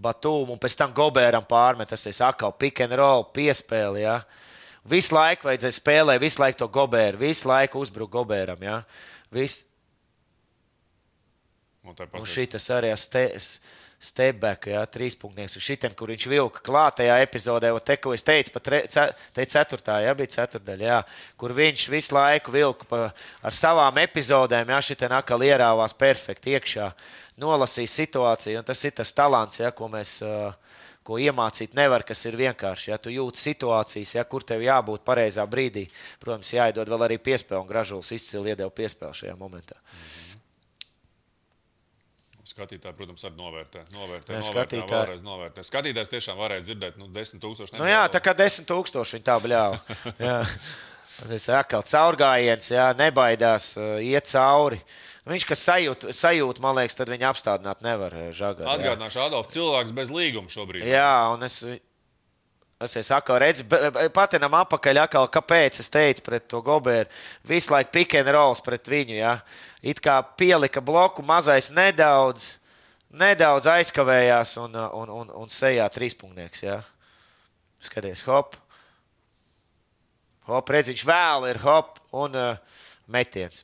batūmu 0.00 0.50
un 0.54 0.58
pēc 0.58 0.76
tam 0.76 0.92
Gobēram 0.94 1.44
pārmet, 1.50 1.88
tas 1.88 2.06
ir 2.06 2.12
atkal 2.12 2.52
pick 2.56 2.78
and 2.80 2.92
roll, 2.92 3.24
piespēle. 3.34 4.00
Ja. 4.00 4.22
Visu 4.86 5.16
laiku 5.16 5.48
vajadzēja 5.50 5.80
spēlēt, 5.82 6.20
visu 6.20 6.38
laiku 6.38 6.58
to 6.58 6.68
Gobēru, 6.68 7.18
visu 7.18 7.48
laiku 7.48 7.80
uzbrukt 7.82 8.12
Gobēram. 8.14 8.62
Ja. 8.62 8.84
Vis, 9.32 9.64
Un 11.84 11.90
un 11.90 12.06
pasaka. 12.06 12.22
šitas 12.26 12.68
arī 12.70 12.96
ste, 12.96 13.26
stepback, 13.98 14.68
ja, 14.70 14.84
trīspunktnieks. 14.86 15.56
Un 15.58 15.64
šitien, 15.64 15.94
kur 15.98 16.12
viņš 16.12 16.26
vilka 16.30 16.62
klātajā 16.64 17.16
epizodē, 17.24 17.72
o 17.74 17.80
te, 17.82 17.96
ko 17.98 18.14
es 18.14 18.22
teicu, 18.26 18.52
pat 18.54 18.70
re, 18.70 18.80
ce, 18.90 19.04
te 19.34 19.46
ceturtā, 19.50 19.98
ja, 20.04 20.14
bija 20.18 20.36
ceturdaļa, 20.36 20.86
jā, 20.92 20.98
kur 21.40 21.54
viņš 21.56 21.88
visu 21.90 22.14
laiku 22.14 22.54
vilka 22.54 22.86
pa, 22.90 23.00
ar 23.42 23.58
savām 23.58 23.98
epizodēm, 24.04 24.70
ja 24.70 24.78
šitien 24.84 25.16
atkal 25.18 25.42
ierāvās 25.42 25.96
perfekti 25.98 26.54
iekšā, 26.54 26.92
nolasīja 27.42 27.94
situāciju, 27.96 28.62
un 28.62 28.70
tas 28.70 28.84
ir 28.86 28.94
tas 29.02 29.14
talants, 29.14 29.62
ja, 29.64 29.74
ko 29.74 29.90
mēs. 29.92 30.20
Ko 31.08 31.16
iemācīt 31.16 31.72
nevar, 31.72 32.02
kas 32.04 32.20
ir 32.28 32.34
vienkārši. 32.36 32.90
Ja 32.90 32.98
tu 33.00 33.08
jūti 33.08 33.40
situācijas, 33.40 34.10
ja, 34.18 34.26
kur 34.28 34.44
tev 34.44 34.60
jābūt 34.60 35.06
pareizā 35.08 35.46
brīdī, 35.48 35.86
protams, 36.20 36.52
jāiedod 36.52 36.92
vēl 36.92 37.06
arī 37.06 37.16
piespēle. 37.16 37.62
Un 37.62 37.70
Gražulis 37.70 38.12
izcili 38.12 38.52
iedeva 38.52 38.68
piespēli 38.68 39.22
šajā 39.22 39.38
momentā. 39.40 39.80
Skatītāji, 42.58 42.96
protams, 42.98 43.22
arī 43.28 43.38
novērtē. 43.38 43.84
novērtē, 43.94 44.34
Jā, 44.34 44.42
novērtē 44.42 44.50
skatītāji. 44.50 44.90
vēlreiz 44.92 45.22
novērtē. 45.22 45.62
Skatītājs 45.68 46.10
tiešām 46.10 46.40
varēja 46.42 46.66
dzirdēt, 46.66 46.98
nu, 46.98 47.06
10 47.14 47.38
tūkstoši. 47.44 47.78
Nu, 47.78 47.86
jā, 47.86 48.02
tā 48.10 48.18
kā 48.24 48.34
desmit 48.34 48.66
tūkstoši 48.68 49.18
viņi 49.20 49.26
tā 49.30 49.36
bļāva. 49.46 49.78
Tas 51.18 51.48
ir 51.50 51.54
atkal 51.58 51.82
caurgājiens, 51.82 52.68
jā, 52.70 52.88
nebaidās, 52.98 53.72
uh, 53.78 53.96
iet 54.04 54.28
cauri. 54.30 54.78
Viņš, 55.28 55.44
kas 55.50 55.64
sajūt, 55.66 56.06
sajūt, 56.14 56.60
man 56.64 56.76
liekas, 56.78 56.94
tad 56.96 57.10
viņa 57.12 57.26
apstādināt 57.32 57.82
nevar 57.84 58.14
žagāt. 58.32 58.62
jā. 58.64 58.74
Atgādināšu, 58.78 59.20
Adolf, 59.26 59.50
cilvēks 59.52 59.92
bez 59.96 60.12
līguma 60.14 60.48
šobrīd. 60.48 60.86
Jā, 60.88 61.10
un 61.34 61.42
es, 61.44 61.58
es, 62.80 63.62
be- 63.68 63.90
be- 63.92 64.06
patinam 64.14 64.54
apakaļ, 64.62 65.02
atkal, 65.04 65.26
kāpēc 65.34 65.80
es 65.82 65.90
teicu 65.92 66.22
pret 66.24 66.46
to 66.48 66.62
Goberu. 66.62 67.10
Visu 67.44 67.74
laiku 67.74 67.90
pick 67.98 68.14
and 68.14 68.30
rolls 68.32 68.62
pret 68.64 68.88
viņu, 68.88 69.18
jā. 69.18 69.34
It 69.82 70.00
kā 70.02 70.18
pielika 70.38 70.82
bloku, 70.82 71.22
mazais 71.22 71.70
nedaudz, 71.70 72.56
nedaudz 73.14 73.68
aizkavējās 73.70 74.56
un, 74.64 74.74
uh, 74.74 74.90
un, 74.98 75.12
un, 75.22 75.30
un 75.44 75.52
sejā 75.52 75.86
trīspunknieks, 75.94 76.64
jā. 76.66 76.80
Skaties, 77.84 78.24
hop. 78.26 78.56
Hop, 80.48 80.70
redz, 80.72 80.90
viņš 80.90 81.04
vēl 81.06 81.48
ir 81.52 81.62
hop 81.62 82.00
un 82.16 82.34
uh, 82.34 82.78
metiens. 83.06 83.62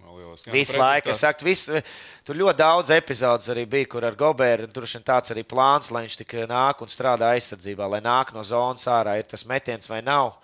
Nu, 0.00 0.34
Visu 0.50 0.78
laiku, 0.78 1.12
es 1.12 1.20
saku, 1.22 1.44
visu, 1.44 1.78
tur 2.26 2.38
ļoti 2.40 2.58
daudz 2.58 2.92
epizodes 2.94 3.50
arī 3.52 3.66
bija, 3.68 3.88
kur 3.92 4.04
ar 4.04 4.16
Goberu 4.18 4.66
tur 4.72 4.86
šeit 4.88 5.04
tāds 5.06 5.32
arī 5.32 5.44
plāns, 5.46 5.90
lai 5.92 6.02
viņš 6.06 6.16
tik 6.22 6.34
nāk 6.50 6.82
un 6.82 6.90
strādā 6.90 7.30
aizsardzībā, 7.36 7.86
lai 7.90 8.00
nāk 8.04 8.32
no 8.34 8.42
zonas 8.46 8.88
ārā, 8.90 9.18
ir 9.20 9.28
tas 9.30 9.44
metiens 9.46 9.90
vai 9.90 10.00
nav. 10.02 10.34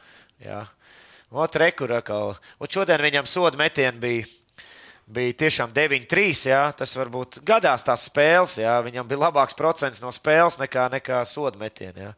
Jā. 0.42 0.62
Otra 1.32 1.66
rekurā, 1.66 2.02
un 2.60 2.70
šodien 2.70 3.02
viņam 3.02 3.26
soda 3.26 3.58
metieni 3.58 4.02
bija. 4.02 4.28
Bija 5.06 5.36
tiešām 5.44 5.70
9-3. 5.70 6.48
Jā. 6.50 6.62
Tas 6.74 6.96
varbūt 6.98 7.40
gadās 7.46 7.86
tās 7.86 8.08
spēles. 8.10 8.56
Jā. 8.58 8.74
Viņam 8.82 9.06
bija 9.06 9.22
labāks 9.28 9.54
procents 9.58 10.02
no 10.02 10.10
spēles 10.14 10.58
nekā, 10.58 10.88
nekā 10.96 11.22
soda 11.30 11.60
metiena. 11.60 12.10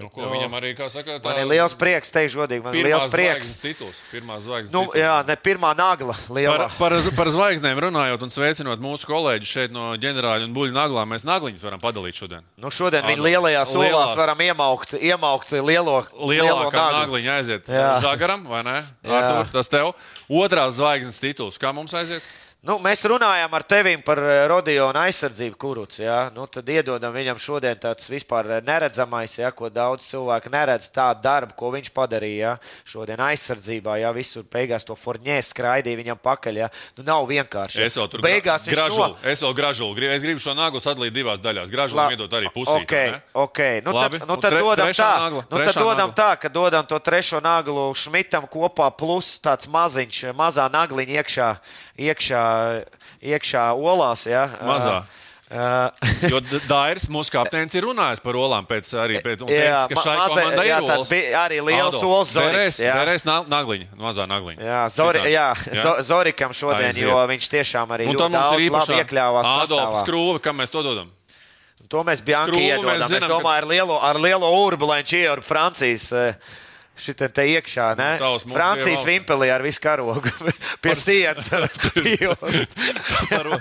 Nu, 0.00 0.08
ko 0.08 0.30
viņam 0.32 0.54
arī, 0.56 0.70
kā 0.78 0.86
saka, 0.88 1.18
tā 1.20 1.28
Man 1.28 1.42
ir 1.42 1.48
liels 1.50 1.74
prieks, 1.76 2.08
teikšu, 2.14 2.40
godīgi. 2.40 2.62
Man 2.64 2.74
ir 2.78 2.86
liels 2.88 3.04
prieks. 3.12 3.50
tituls. 3.60 4.00
Pirmā 4.10 4.38
zvaigznes 4.40 4.72
Nu, 4.72 4.86
tituls. 4.88 4.96
jā, 5.02 5.14
ne 5.28 5.36
pirmā 5.36 5.74
nagla. 5.76 6.14
Lielā. 6.32 6.56
Par, 6.56 6.72
par, 6.78 6.96
par 7.18 7.28
zvaigznēm 7.34 7.78
runājot 7.84 8.24
un 8.24 8.32
sveicinot 8.32 8.80
mūsu 8.80 9.04
kolēģus 9.10 9.52
šeit 9.52 9.74
no 9.76 9.90
ģenerāļa 10.00 10.48
un 10.48 10.54
buļbuļsaktas 10.56 10.80
naglām, 10.80 11.12
mēs 11.12 11.26
nagliņus 11.28 11.64
varam 11.68 11.80
padalīt 11.84 12.16
šodien. 12.16 12.46
Nu, 12.56 12.70
šodien 12.72 13.04
Ā, 13.04 13.10
viņa 13.12 13.20
nu, 13.20 13.28
lielajās 13.28 13.74
lielās. 13.76 14.16
varam 14.16 14.40
iemaukt, 14.40 14.94
iemaukt 14.96 15.52
lielo, 15.52 15.98
lielo 16.16 16.32
Lielākā 16.32 16.72
naglu. 16.80 17.00
nagliņa 17.04 17.36
aiziet. 17.36 17.68
Žagaram, 18.00 18.46
vai 18.48 18.62
ne? 18.64 18.78
Artur, 19.04 19.52
tas 19.52 19.68
tev. 19.68 19.92
Otrās 20.30 20.78
zvaigznes 20.80 21.18
tituls. 21.20 21.58
Kā 21.60 21.74
mums 21.74 21.92
aiziet? 21.92 22.22
Nu, 22.60 22.74
mēs 22.84 23.00
runājām 23.08 23.54
ar 23.56 23.62
tevi 23.64 23.94
par 24.04 24.18
eh, 24.20 24.42
Rodionu 24.50 25.00
aizsardzību, 25.00 25.54
kurus. 25.56 25.96
Ja? 26.02 26.26
Nu, 26.36 26.44
tad 26.44 26.68
iedodam 26.68 27.14
viņam 27.16 27.38
šodien 27.40 27.78
tāds 27.80 28.04
vispār 28.12 28.50
eh, 28.52 28.58
neredzamais, 28.66 29.32
ja? 29.40 29.48
ko 29.56 29.70
daudz 29.72 30.04
cilvēku 30.10 30.52
neredz, 30.52 30.90
tādu 30.92 31.22
darbu, 31.24 31.54
ko 31.56 31.70
viņš 31.72 31.88
padarīja. 31.96 32.50
Ja? 32.60 32.82
Šodien 32.84 33.22
aizsardzībā, 33.24 33.94
ja 34.02 34.10
visur 34.12 34.44
beigās 34.52 34.84
to 34.84 34.92
forņē 34.92 35.38
skraidīja 35.48 36.00
viņam 36.02 36.20
pakaļ. 36.20 36.58
Ja? 36.60 36.68
Nu, 37.00 37.06
nav 37.08 37.24
vienkārši. 37.32 37.80
Es 37.86 37.96
vēl 37.96 38.10
tur 38.12 38.24
beigās 38.28 38.68
gražulu. 38.68 39.16
no- 39.16 39.30
Es 39.32 39.40
vēl. 39.40 39.56
Gribu, 39.56 40.12
es 40.18 40.28
gribu 40.28 40.44
šo 40.44 40.52
naglu 40.60 40.84
sadalīt 40.84 41.16
divās 41.16 41.40
daļās. 41.40 41.72
Gražulu 41.72 42.02
La- 42.02 42.10
iedot 42.12 42.36
arī 42.36 42.52
pusī. 42.52 42.76
Okay, 42.82 43.16
okay. 43.32 43.80
Nu, 43.88 43.96
Labi. 43.96 44.18
tad, 44.20 44.28
nu, 44.28 44.34
Un 44.36 44.40
tad 44.44 44.52
tre- 44.52 44.60
dodam, 44.60 44.92
tā, 44.92 45.10
nagla, 45.24 45.46
nu, 45.48 45.64
tad 45.64 45.74
dodam 45.80 46.12
nagla. 46.12 46.20
tā, 46.20 46.30
ka 46.44 46.52
dodam 46.52 46.84
to 46.92 47.00
trešo 47.00 47.40
naglu 47.40 47.88
Šmitam 47.96 48.44
kopā, 48.52 48.92
plus 48.92 49.38
tāds 49.40 49.64
maziņš, 49.64 50.34
mazā 50.36 50.68
nagliņa 50.68 51.16
iekšā, 51.24 51.50
iekšā, 52.00 52.44
iekšā 53.22 53.64
olās. 53.76 54.26
Ja? 54.30 54.46
Mazā. 54.62 55.00
Uh, 55.50 55.90
Jo 56.30 56.38
Dairis, 56.70 57.08
mūsu 57.10 57.32
kapteinis, 57.34 57.74
ir 57.74 57.82
runājis 57.82 58.20
par 58.22 58.36
olām 58.38 58.62
pēc 58.70 58.86
arī 59.02 59.16
pēc, 59.18 59.40
un 59.42 59.48
Jā, 59.50 59.64
teicis, 59.82 59.88
ka 59.90 59.96
ma- 59.98 60.04
šai 60.04 60.12
mazai- 60.20 60.66
jā, 60.68 60.76
tāds 60.86 61.08
bija 61.10 61.40
arī 61.40 61.56
liels 61.66 61.96
Zoriks, 61.98 62.36
derēs- 62.38 62.78
derēs 62.78 63.24
na- 63.26 63.42
nagliņa, 63.50 63.88
mazā 63.98 64.28
nagliņa. 64.30 64.62
Jā, 64.62 64.84
Zori, 64.94 65.24
jā, 65.34 65.48
jā. 65.74 65.96
Zorikam 66.06 66.54
šodien, 66.54 66.94
jo 67.02 67.18
viņš 67.32 67.50
tiešām 67.56 67.90
arī 67.96 68.06
ļoti 68.12 68.30
daudz 68.30 68.94
iekļāvās. 68.94 69.50
Adolfa 69.56 69.90
sastāvā. 69.90 70.04
skrūve, 70.06 70.38
kam 70.46 70.56
mēs 70.62 70.70
to 70.70 70.84
dodam. 70.86 71.10
To 71.90 72.04
mēs 72.06 72.22
bijām 72.22 72.46
Skrūvu 72.46 72.86
mēs 72.86 73.02
iedodam. 73.02 73.18
Es 73.18 73.24
domāju, 73.26 73.56
ar 73.58 73.66
lielo, 73.66 73.98
ar 74.00 74.16
lielo 74.22 74.46
urbu, 74.54 74.86
lai 74.86 75.02
viņš 75.02 75.16
ieur 75.18 75.42
Francijas. 75.42 76.12
eh, 76.12 76.34
Šitā 77.00 77.30
te 77.32 77.46
iekšā, 77.54 77.86
ne? 77.98 78.10
Nu, 78.18 78.24
tavs 78.24 78.44
mums 78.46 78.56
Francijas 78.56 79.04
vimpelī 79.08 79.48
ar 79.54 79.64
visu 79.64 79.80
karogu 79.84 80.32
pie 80.84 80.94
sienas. 80.98 81.48
Par, 82.40 82.54
Par 83.30 83.52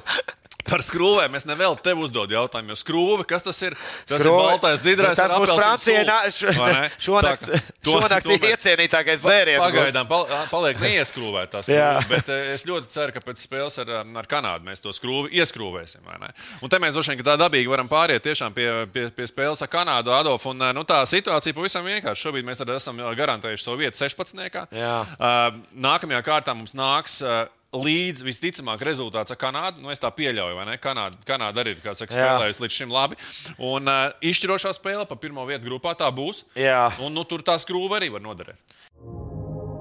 skrūvēm 0.78 1.36
es 1.36 1.46
nevēlu 1.50 1.78
tev 1.82 1.98
uzdot 2.06 2.30
jautājumu. 2.30 2.70
Jo 2.70 2.78
skrūve, 2.78 3.26
kas 3.28 3.44
tas 3.44 3.58
ir? 3.66 3.74
Tas 4.06 4.22
Skrūve. 4.22 4.38
ir 4.38 4.52
baltais, 4.54 4.82
zidrais. 4.86 5.18
Tas 5.18 5.32
būs 5.34 5.54
Francijai 5.58 6.06
nā- 6.06 6.28
š- 6.30 6.54
vai 6.60 6.70
ne? 6.74 6.84
šonakt, 7.06 7.50
šonakt 7.86 8.26
iecienītākais 8.30 9.24
dzēriens. 9.26 9.64
Pagaidām 9.64 10.08
pal 10.10 10.28
paliek 10.52 10.80
neieskrūvēta 10.84 11.60
tā 11.60 11.74
Jā. 11.74 11.90
skrūve, 12.00 12.10
bet 12.14 12.30
eh, 12.30 12.54
es 12.54 12.66
ļoti 12.70 12.92
ceru, 12.94 13.16
ka 13.16 13.24
pēc 13.26 13.42
spēles 13.48 13.80
ar, 13.84 13.94
um, 14.04 14.16
ar 14.22 14.30
Kanādu 14.30 14.68
mēs 14.70 14.82
to 14.86 14.94
skrūvi 14.96 15.34
ieskrūvēsim. 15.42 16.06
vai 16.06 16.18
ne? 16.22 16.32
Un 16.62 16.70
te 16.70 16.78
mēs 16.80 16.94
droši 16.94 17.14
vien 17.16 17.22
ka 17.24 17.28
tā 17.32 17.38
dabīgi 17.42 17.70
varam 17.72 17.90
pāriet 17.90 18.22
tiešām 18.26 18.54
pie, 18.54 18.68
pie, 18.94 19.08
pie 19.16 19.28
spēles 19.30 19.62
ar 19.66 19.72
Kanādu, 19.72 20.14
Adolfu. 20.14 20.52
Un, 20.54 20.62
eh, 20.70 20.74
nu, 20.74 20.84
tā 20.88 21.02
situācija 21.10 21.54
pavisam 21.58 21.86
vienkārši. 21.88 22.28
Šobrīd 22.28 22.46
mēs 22.48 22.62
arī 22.66 22.76
esam 22.78 23.00
eh, 23.00 23.10
garantējuši 23.20 23.64
savu 23.66 23.82
vietu 23.82 23.98
16. 23.98 24.68
Jā. 24.76 24.96
Uh, 25.20 25.62
Nākamajā 25.80 26.22
kārtā 26.26 26.54
mums 26.58 26.76
nāks. 26.78 27.22
uh, 27.26 27.48
Līdz 27.70 28.24
visticamāk, 28.26 28.82
rezultāts 28.82 29.30
ar 29.30 29.38
Kanādu. 29.38 29.84
Nu, 29.84 29.92
es 29.94 30.02
tā 30.02 30.10
pieļauju, 30.10 30.56
vai 30.58 30.66
ne? 30.66 30.78
Kanāda, 30.82 31.20
Kanāda 31.28 31.62
arī 31.62 31.76
ir 31.76 31.84
kā 31.84 31.94
saka, 31.94 32.16
spēlējusi 32.16 32.64
līdz 32.64 32.78
šim 32.80 32.94
labi. 32.94 33.18
Un 33.62 33.86
uh, 33.86 34.16
izšķirošā 34.26 34.72
spēle 34.74 35.06
pa 35.06 35.18
pirmo 35.22 35.46
vietu 35.46 35.68
grupā 35.68 35.94
tā 36.00 36.10
būs. 36.10 36.48
Jā. 36.58 36.88
Un 37.06 37.14
nu, 37.14 37.22
tur 37.30 37.44
tā 37.46 37.60
skrūve 37.62 38.00
arī 38.00 38.10
var 38.16 38.24
noderēt. 38.26 38.58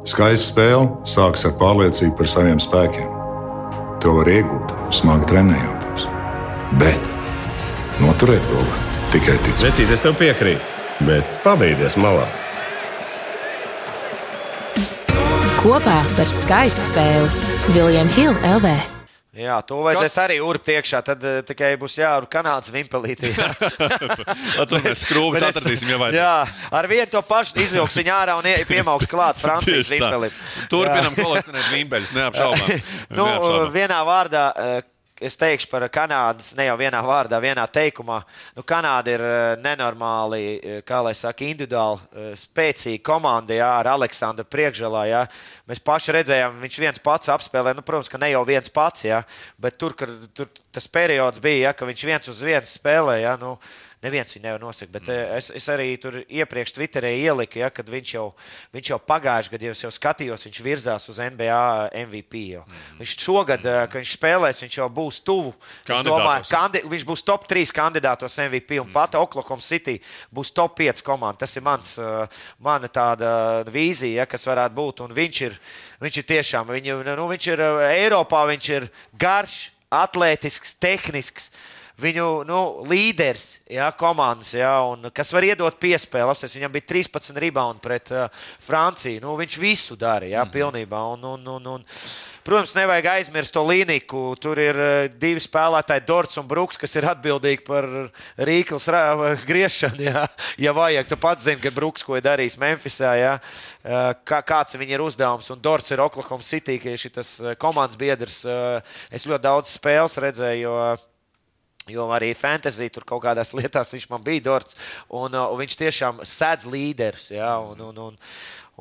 Skaista 0.09 0.51
spēle 0.51 0.90
sākas 1.09 1.46
ar 1.48 1.55
pārliecību 1.61 2.12
par 2.18 2.29
saviem 2.29 2.61
spēkiem. 2.61 3.09
To 4.05 4.12
var 4.20 4.29
iegūt, 4.31 4.74
smagi 4.94 5.31
trenējoties. 5.33 6.05
Bet 6.79 7.09
noturēt 8.05 8.44
to 8.53 8.66
var 8.68 8.85
tikai 9.14 9.38
ticēt. 9.46 9.64
Vecīt, 9.64 9.96
es 9.96 10.05
tev 10.05 10.12
piekrītu, 10.20 10.77
bet 11.09 11.40
pabeigties 11.46 11.96
malā. 12.05 12.29
Kopā 15.68 15.98
par 16.16 16.28
skaistu 16.31 16.81
spēli 16.81 17.74
Viljams 17.74 18.14
Hilde 18.16 18.52
LV. 18.57 18.70
Jā, 19.38 19.59
to 19.68 19.83
vajadzēs 19.85 20.14
Kas- 20.14 20.22
arī 20.22 20.38
urbt 20.40 20.70
iekšā. 20.72 21.02
Tad 21.04 21.20
uh, 21.28 21.35
tikai 21.46 21.74
būs 21.78 21.98
jārunā 22.00 22.31
kanādas 22.33 22.72
vimpelītī. 22.72 23.35
Tad 24.57 24.72
mēs 24.81 25.04
es- 25.04 25.44
atradīsim, 25.52 25.92
ja 25.92 25.98
vajag. 26.00 26.16
Jā, 26.16 26.33
ar 26.81 26.88
vienu 26.90 27.11
to 27.12 27.20
pašu 27.28 27.61
izvilks 27.61 28.00
viņu 28.00 28.14
ārā 28.16 28.38
un 28.40 28.48
ie- 28.48 28.64
piemauks 28.72 29.11
klāt 29.12 29.37
Francijas 29.42 29.92
vimpelim. 29.92 30.33
Turpinam 30.72 31.18
kolekcionēt 31.20 31.68
vimbeļus, 31.76 32.14
neapšaubām. 32.16 32.72
Nu, 33.12 33.28
Neapšaubām. 33.28 33.74
vienā 33.76 34.00
vārdā. 34.09 34.46
eh, 34.57 34.81
Es 35.18 35.35
teikšu 35.35 35.66
par 35.66 35.83
Kanādas, 35.90 36.52
ne 36.54 36.68
jau 36.68 36.76
vienā 36.78 37.00
vārdā, 37.02 37.40
vienā 37.42 37.64
teikumā. 37.74 38.20
Nu, 38.54 38.62
Kanāda 38.62 39.11
ir 39.11 39.24
eh, 39.26 39.57
nenormāli, 39.64 40.42
eh, 40.46 40.76
kā 40.87 41.00
lai 41.02 41.14
saka, 41.18 41.42
individuāli 41.42 41.98
eh, 41.98 42.28
spēcīga 42.38 43.02
komanda, 43.02 43.57
jā, 43.59 43.66
ar 43.81 43.90
Aleksandru 43.96 44.46
priekšgalā. 44.46 45.02
Jā. 45.11 45.24
Mēs 45.66 45.83
paši 45.83 46.14
redzējām, 46.20 46.61
viņš 46.62 46.78
viens 46.85 47.02
pats 47.02 47.33
apspēlē, 47.35 47.74
nu, 47.74 47.83
protams, 47.83 48.12
ka 48.12 48.20
ne 48.22 48.31
jau 48.31 48.44
viens 48.46 48.70
pats, 48.70 49.09
jā, 49.09 49.18
bet 49.59 49.74
tur, 49.81 49.96
kur, 49.98 50.14
tur 50.38 50.52
tas 50.70 50.87
periods 50.87 51.42
bija, 51.42 51.66
jā, 51.66 51.74
ka 51.74 51.90
viņš 51.90 52.07
viens 52.07 52.31
uz 52.31 52.44
viens 52.46 52.78
spēlē. 52.78 53.18
Jā, 53.24 53.35
nu, 53.42 53.57
Neviens 53.99 54.31
viņu 54.31 54.45
nevar 54.45 54.63
nosakt, 54.63 54.93
bet 54.95 55.09
mm. 55.11 55.31
es, 55.41 55.49
es 55.59 55.65
arī 55.73 55.89
tur 55.99 56.21
iepriekš 56.23 56.77
Twitterī 56.77 57.17
ieliku, 57.19 57.59
ja, 57.59 57.67
kad 57.75 57.89
viņš 57.91 58.11
jau, 58.15 58.27
viņš 58.77 58.91
jau 58.93 58.99
pagājušajā 59.03 59.55
gadā, 59.55 59.73
jau 59.83 59.91
skatījos, 59.95 60.45
viņš 60.47 60.61
virzās 60.63 61.07
uz 61.11 61.19
NBA 61.19 61.57
MVP. 62.05 62.43
Jau. 62.53 62.63
Mm. 62.63 63.01
Viņš 63.01 63.15
šogad, 63.19 63.65
mm. 63.67 63.89
kad 63.91 63.99
viņš 63.99 64.13
spēlēs, 64.15 64.61
viņš 64.63 64.77
jau 64.79 64.87
būs 65.01 65.19
tuvu. 65.27 65.51
Es. 65.83 66.05
Domāju, 66.07 66.47
kandi, 66.53 66.83
viņš 66.93 67.07
būs 67.09 67.25
top 67.27 67.49
3 67.51 67.75
kandidātos 67.75 68.39
MVP, 68.45 68.79
un 68.79 68.87
mm. 68.87 68.95
pat 68.95 69.17
Oklahoma 69.19 69.67
City 69.67 69.97
būs 70.31 70.53
top 70.55 70.77
5 70.79 71.03
komanda. 71.07 71.41
Tas 71.43 71.57
ir 71.59 71.65
mans, 71.67 71.97
uh, 71.99 72.45
mana 72.63 72.87
tāda 72.87 73.33
vīzija, 73.67 74.23
ja, 74.23 74.29
kas 74.31 74.47
varētu 74.47 74.79
būt. 74.79 75.03
Un 75.09 75.17
viņš 75.17 75.41
ir, 75.49 75.59
viņš 76.05 76.21
ir 76.23 76.29
tiešām, 76.37 76.71
viņu, 76.77 77.01
nu, 77.09 77.27
viņš 77.33 77.51
ir 77.51 77.65
uh, 77.67 77.83
Eiropā, 77.89 78.45
viņš 78.53 78.71
ir 78.77 78.87
garš, 79.19 79.59
atletisks, 79.91 80.79
tehnisks. 80.79 81.51
Viņu 81.99 82.45
nu, 82.47 82.59
līderis, 82.87 83.57
jā, 83.67 83.89
komandas, 83.99 84.53
jā, 84.55 84.71
un, 84.87 85.09
kas 85.11 85.33
var 85.35 85.43
iedot 85.49 85.81
piespēli. 85.83 86.31
Apsies, 86.31 86.55
viņam 86.55 86.71
bija 86.77 86.87
13 86.95 87.41
rebound 87.43 87.83
pret 87.83 88.13
uh, 88.15 88.29
Franciju. 88.63 89.19
Nu, 89.25 89.35
viņš 89.41 89.57
visu 89.59 89.97
darīja, 89.99 90.37
jā, 90.37 90.45
mm 90.45 90.47
-hmm. 90.47 90.55
pilnībā. 90.55 91.01
Un, 91.17 91.25
un, 91.27 91.49
un, 91.57 91.67
un, 91.73 91.87
protams, 92.47 92.77
nevajag 92.79 93.09
aizmirst 93.17 93.53
to 93.53 93.65
līniju. 93.67 94.37
Tur 94.39 94.63
ir 94.63 94.79
uh, 94.79 95.09
divi 95.11 95.43
spēlētāji, 95.43 96.07
Dorts 96.07 96.39
un 96.39 96.47
Brooks, 96.47 96.79
kas 96.79 96.95
ir 96.95 97.09
atbildīgi 97.11 97.67
par 97.67 97.91
rīkles 98.39 98.89
griešanu. 99.51 100.03
Jā. 100.07 100.29
Ja 100.57 100.73
vajag, 100.73 101.09
tu 101.09 101.17
pats 101.17 101.51
zini, 101.51 101.61
ka 101.61 101.75
Brooks 101.75 102.07
ko 102.07 102.15
ir 102.15 102.23
darījis 102.23 102.61
Memphisā. 102.63 103.17
Jā. 103.19 103.35
Uh, 103.83 104.15
Kā, 104.25 104.43
kāds 104.47 104.79
viņam 104.79 104.95
ir 104.95 105.03
uzdevums, 105.03 105.51
un 105.51 105.59
Dorts 105.61 105.91
ir 105.91 106.01
Oklahoma 106.01 106.43
City, 106.43 106.79
ka 106.79 106.95
ir 106.95 106.99
šis 106.99 107.41
komandas 107.59 107.99
biedrs. 107.99 108.45
Uh, 108.47 108.83
Es 109.11 109.27
ļoti 109.27 109.43
daudz 109.43 109.71
spēles 109.75 110.19
redzēju. 110.19 110.63
Jo, 110.63 110.97
Jo 111.92 112.09
arī 112.14 112.33
fantāzija 112.37 112.92
tur 112.94 113.07
kaut 113.09 113.22
kādās 113.24 113.55
lietās 113.59 113.92
viņš 113.94 114.09
man 114.12 114.24
bija 114.24 114.44
dārts. 114.51 114.79
Un, 115.09 115.35
uh, 115.35 115.48
un 115.53 115.61
viņš 115.62 115.77
tiešām 115.83 116.22
sēdz 116.27 116.68
līderus. 116.70 117.31
Ja, 117.35 117.57
un, 117.64 117.81
un, 117.90 118.01
un, 118.09 118.18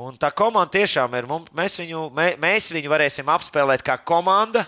un 0.07 0.17
tā 0.19 0.31
komanda 0.35 0.77
tiešām 0.77 1.15
ir. 1.19 1.29
Mēs, 1.57 1.79
viņu, 1.83 2.07
mē, 2.17 2.31
mēs 2.41 2.71
viņu 2.75 2.91
varēsim 2.93 3.29
apspēlēt 3.33 3.85
kā 3.85 3.99
komanda. 3.99 4.65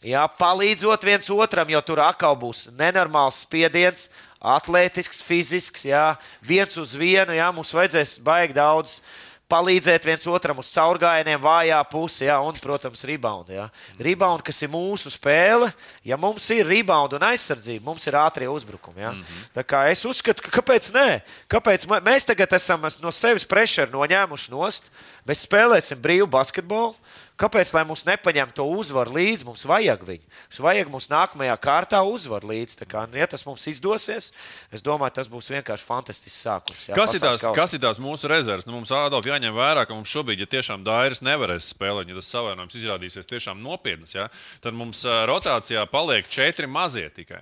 Jā, 0.00 0.22
palīdzot 0.40 1.02
viens 1.04 1.26
otram, 1.28 1.68
jo 1.68 1.80
tur 1.84 2.00
atkal 2.00 2.32
būs 2.40 2.70
nenormāls 2.72 3.42
spiediens, 3.44 4.06
atletisks, 4.40 5.20
fizisks, 5.20 5.84
jā, 5.84 6.14
viens 6.40 6.78
uz 6.80 6.94
vienu. 6.96 7.34
Jā, 7.36 7.50
mums 7.52 7.74
vajadzēs 7.76 8.14
baigt 8.24 8.56
daudz 8.56 9.02
palīdzēt 9.50 10.06
viens 10.06 10.26
otram 10.30 10.60
uz 10.62 10.70
caurgājieniem, 10.72 11.40
vājā 11.42 11.80
pusē, 11.90 12.28
ja, 12.28 12.38
un, 12.46 12.56
protams, 12.62 13.02
rebound. 13.08 13.50
Ja. 13.52 13.66
Rebound, 13.98 14.44
kas 14.46 14.62
ir 14.62 14.70
mūsu 14.72 15.10
spēle, 15.12 15.72
ja 16.06 16.16
mums 16.20 16.46
ir 16.54 16.66
rebound 16.66 17.16
un 17.18 17.26
aizsardzība, 17.30 17.84
mums 17.84 18.06
ir 18.06 18.18
ātrie 18.20 18.48
uzbrukumi. 18.50 19.02
Ja. 19.02 19.12
Mm 19.12 19.22
-hmm. 19.22 19.48
Tā 19.58 19.64
kā 19.64 19.90
es 19.90 20.04
uzskatu, 20.04 20.42
ka 20.42 20.60
kāpēc 20.60 20.92
nē? 20.94 21.20
Kāpēc 21.50 21.86
mē- 21.86 22.02
mēs 22.02 22.26
tagad 22.26 22.52
esam 22.52 22.80
no 23.02 23.10
sevis 23.10 23.44
pressure 23.44 23.90
noņēmuši 23.90 24.50
nost, 24.50 24.90
mēs 25.26 25.46
spēlēsim 25.46 26.00
brīvu 26.00 26.26
basketbolu. 26.26 26.94
Kāpēc 27.40 27.70
lai 27.72 27.82
mums 27.88 28.02
nepaņem 28.04 28.50
to 28.52 28.66
uzvaru 28.68 29.14
līdzi? 29.16 29.46
Mums 29.48 29.62
vajag 29.64 30.02
viņu. 30.04 30.26
Mums 30.28 30.58
vajag 30.66 30.90
mums 30.92 31.06
nākamajā 31.08 31.54
kārtā 31.64 32.00
uzvaru 32.04 32.50
līdzi. 32.52 32.76
Tā 32.82 32.88
Kā, 32.90 33.06
nu, 33.08 33.16
ja 33.16 33.26
tas 33.30 33.46
mums 33.48 33.64
izdosies, 33.70 34.32
es 34.74 34.84
domāju, 34.84 35.14
tas 35.16 35.30
būs 35.30 35.48
vienkārši 35.54 35.86
fantastisks 35.86 36.40
sākums. 36.44 36.88
jā, 36.90 36.96
Kas 36.98 37.14
ir, 37.16 37.22
tās, 37.24 37.40
kausā. 37.40 37.54
kas 37.56 37.76
ir 37.76 37.80
tās 37.80 38.00
mūsu 38.02 38.28
rezerves? 38.28 38.66
Nu, 38.68 38.74
mums 38.76 38.92
Ādolf 38.92 39.24
jāņem 39.30 39.54
vērā, 39.56 39.86
ka 39.88 39.96
mums 39.96 40.10
šobrīd, 40.12 40.42
ja 40.44 40.50
tiešām 40.50 40.84
Dairis 40.84 41.22
nevarēs 41.24 41.70
spēlēt, 41.72 42.10
ja 42.12 42.18
tas 42.18 42.28
savainojums 42.34 42.76
izrādīsies 42.76 43.30
tiešām 43.30 43.62
nopietns, 43.64 44.12
ja, 44.18 44.28
tad 44.60 44.76
mums 44.76 45.00
ā, 45.08 45.22
rotācijā 45.30 45.86
paliek 45.88 46.28
četri 46.28 46.68
mazie 46.68 47.08
tikai. 47.14 47.40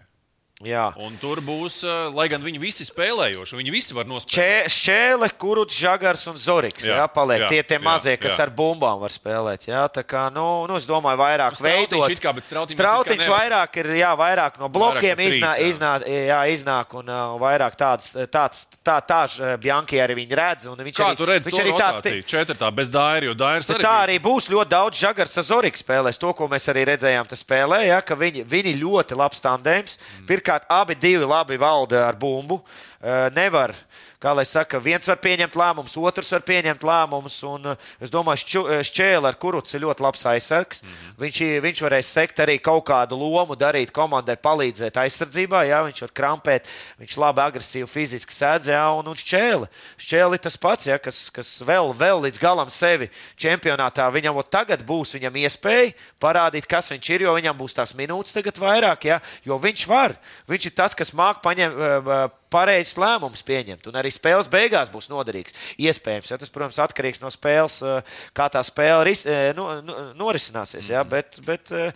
Jā. 0.66 0.88
Un 0.98 1.14
tur 1.22 1.38
būs, 1.44 1.84
ā, 1.86 2.08
lai 2.10 2.26
gan 2.30 2.42
viņi 2.42 2.58
visi 2.58 2.82
spēlējoši, 2.88 3.54
viņi 3.60 3.70
visi 3.70 3.94
var 3.94 4.08
nospēlēt. 4.10 4.66
Šķēle, 4.74 5.28
kurš 5.38 5.76
žagars 5.78 6.24
un 6.32 6.38
zoriks. 6.40 6.82
Jā, 6.82 6.96
Jā, 6.96 7.04
jā, 7.04 7.06
paliek 7.14 7.44
jā, 7.44 7.50
tie, 7.52 7.60
tie 7.62 7.76
jā, 7.78 7.82
mazie, 7.84 8.14
kas 8.18 8.34
jā. 8.34 8.46
ar 8.46 8.50
bumbām 8.58 8.98
var 8.98 9.14
spēlēt. 9.14 9.68
Jā, 9.70 9.84
tā 9.94 10.02
kā, 10.02 10.24
nu, 10.34 10.66
nu, 10.66 10.78
es 10.80 10.88
domāju, 10.88 11.20
vairāk 11.20 11.58
veidot. 11.62 12.10
kā, 12.18 12.32
Strautiņš 12.48 12.78
Strautiņš 12.78 13.28
vairāk 13.30 13.78
ir, 13.82 13.90
jā, 14.00 14.10
vairāk 14.18 14.58
no 14.58 14.70
blokiem 14.72 15.14
Vairāk 15.14 15.22
trīs, 15.22 15.38
iznāk, 15.38 15.54
jā. 15.62 15.68
iznāk, 15.70 16.06
jā, 16.26 16.40
iznāk 16.56 16.96
un 16.98 17.12
uh, 17.12 17.36
vairāk 17.38 17.78
tāds, 17.78 18.10
tāds, 18.32 18.64
tā, 18.82 18.98
tā, 18.98 19.20
tā 19.30 19.54
Bjanki 19.62 20.02
arī 20.02 20.18
viņi 20.24 20.38
redz. 20.42 20.66
un 20.66 20.82
Viņš 20.88 20.98
Kā 20.98 21.10
arī, 21.12 21.18
tu 21.20 21.28
redzi, 21.28 21.50
viņš 21.50 21.60
arī 21.62 21.72
tāds. 21.76 22.02
rotāciju? 22.02 22.26
Četrtā 22.34 22.70
bez 22.74 22.90
Daira, 22.90 23.28
jo 23.30 23.34
Bet 23.68 23.78
arī 23.78 23.86
tā 23.86 23.94
arī 24.08 24.18
būs 24.26 24.50
ļoti 24.50 24.72
daudz 24.74 24.98
žagars 24.98 25.38
ar 25.38 25.46
Zorika 25.46 25.78
spēlēs. 25.78 26.18
To, 26.18 26.32
ko 26.34 26.48
mēs 26.50 26.66
arī 26.72 26.86
redzējām, 26.90 27.28
tas 27.30 27.44
spēlē, 27.44 27.84
ja, 27.86 28.00
ka 28.02 28.16
viņi, 28.18 28.42
viņi 28.48 28.74
ļoti 28.82 29.18
labs 29.18 29.42
tandēms. 29.44 29.98
Pirmkārt, 30.48 30.64
abi 30.72 30.94
divi 30.96 31.26
labi 31.28 31.58
valda 31.60 32.06
ar 32.08 32.16
bumbu. 32.16 32.62
Eh, 33.04 33.28
Nevar, 33.36 33.74
kā 34.18 34.32
lai 34.34 34.44
saka, 34.48 34.80
viens 34.82 35.06
var 35.06 35.16
pieņemt 35.22 35.54
lēmumus, 35.54 35.94
otrs 35.96 36.32
var 36.34 36.42
pieņemt 36.42 36.82
lēmumus. 36.82 37.36
Un, 37.46 37.66
eh, 37.72 37.76
es 38.02 38.10
domāju, 38.10 38.64
eh, 38.66 38.82
šķēle 38.82 39.28
ar 39.28 39.34
kurucu 39.38 39.74
ir 39.74 39.84
ļoti 39.86 40.00
labs 40.02 40.24
aizsargs. 40.24 40.82
Viņš, 41.18 41.40
i- 41.40 41.60
viņš 41.62 41.82
varēs 41.86 42.10
sekt 42.10 42.36
arī 42.38 42.60
kaut 42.60 42.86
kādu 42.86 43.14
lomu, 43.14 43.54
darīt 43.54 43.92
komandai, 43.92 44.36
palīdzēt 44.36 44.98
aizsardzībā. 44.98 45.62
Jā, 45.70 45.84
viņš 45.86 46.00
var 46.00 46.10
krampēt, 46.10 46.64
viņš 47.00 47.16
labi 47.16 47.40
agresīvi 47.46 47.86
fiziski 47.88 48.32
sēdz, 48.34 48.66
jā, 48.74 48.98
un, 48.98 49.06
un 49.06 49.14
šķēle. 49.14 49.68
Šķēle 49.98 50.32
ir 50.34 50.38
tas 50.38 50.56
pats, 50.56 50.86
jā, 50.86 50.98
kas, 51.00 51.30
kas 51.30 51.60
vēl, 51.62 51.94
vēl 51.94 52.22
līdz 52.26 52.38
galam 52.40 52.68
sevi 52.68 53.08
čempionātā. 53.38 54.10
Viņam 54.10 54.36
ot 54.36 54.50
tagad 54.50 54.82
būs 54.84 55.14
viņam 55.14 55.34
iespēja 55.34 55.94
parādīt, 56.20 56.66
kas 56.66 56.90
viņš 56.90 57.10
ir, 57.14 57.20
jo 57.22 57.34
viņam 57.34 57.56
būs 57.56 57.74
tās 57.74 57.94
minūtes 57.94 58.32
tagad 58.34 58.54
vairāk, 58.58 59.00
jā, 59.06 59.20
jo 59.44 59.58
viņš 59.58 59.86
var. 59.86 60.16
Viņš 60.48 60.66
ir 60.66 60.72
tas, 60.72 60.94
kas 60.94 61.12
māk 61.12 61.40
paņemt. 61.42 62.32
Pareizs 62.48 62.96
lēmums 62.96 63.42
pieņemt, 63.44 63.84
un 63.90 63.98
arī 64.00 64.08
spēles 64.12 64.48
beigās 64.48 64.88
būs 64.92 65.10
noderīgs. 65.12 65.56
Iespējams, 65.84 66.30
ja 66.32 66.38
tas, 66.40 66.52
protams, 66.52 66.78
atkarīgs 66.80 67.20
no 67.20 67.28
spēles, 67.32 67.80
eh, 67.84 68.14
kā 68.36 68.48
tā 68.52 68.62
spēle 68.64 69.04
ris, 69.04 69.26
eh, 69.28 69.50
no, 69.56 69.66
no, 69.84 69.96
norisināsies. 70.16 70.88
Ja? 70.88 71.04
Bet, 71.04 71.36
bet 71.44 71.72
eh, 71.76 71.92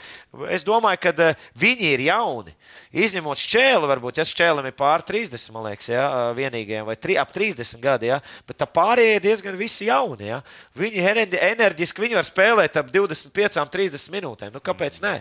es 0.52 0.66
domāju, 0.68 1.00
ka 1.06 1.32
viņi 1.56 1.94
ir 1.94 2.04
jauni. 2.10 2.52
Izņemot 2.92 3.40
šķēli, 3.40 3.88
varbūt, 3.88 4.20
ja 4.20 4.28
šķēlim 4.28 4.68
ir 4.68 4.76
pār 4.76 5.00
30, 5.08 5.48
man 5.54 5.70
liekas, 5.70 5.88
ja, 5.88 6.04
vienīgajiem, 6.36 6.84
vai 6.84 6.98
tri, 7.00 7.16
ap 7.16 7.32
30 7.32 7.80
gadi, 7.80 8.10
ja, 8.10 8.20
bet 8.48 8.60
tā 8.60 8.68
pārējie 8.68 9.16
ir 9.16 9.24
diezgan 9.24 9.56
visi 9.56 9.88
jauni. 9.88 10.28
Ja. 10.28 10.42
Viņi 10.76 11.06
enerģiski, 11.40 12.04
viņi 12.04 12.20
var 12.20 12.28
spēlēt 12.28 12.76
ap 12.76 12.92
25, 12.92 13.62
30 13.72 14.12
minūtēm. 14.12 14.52
Nu, 14.52 14.60
kāpēc 14.60 15.00
nē? 15.00 15.14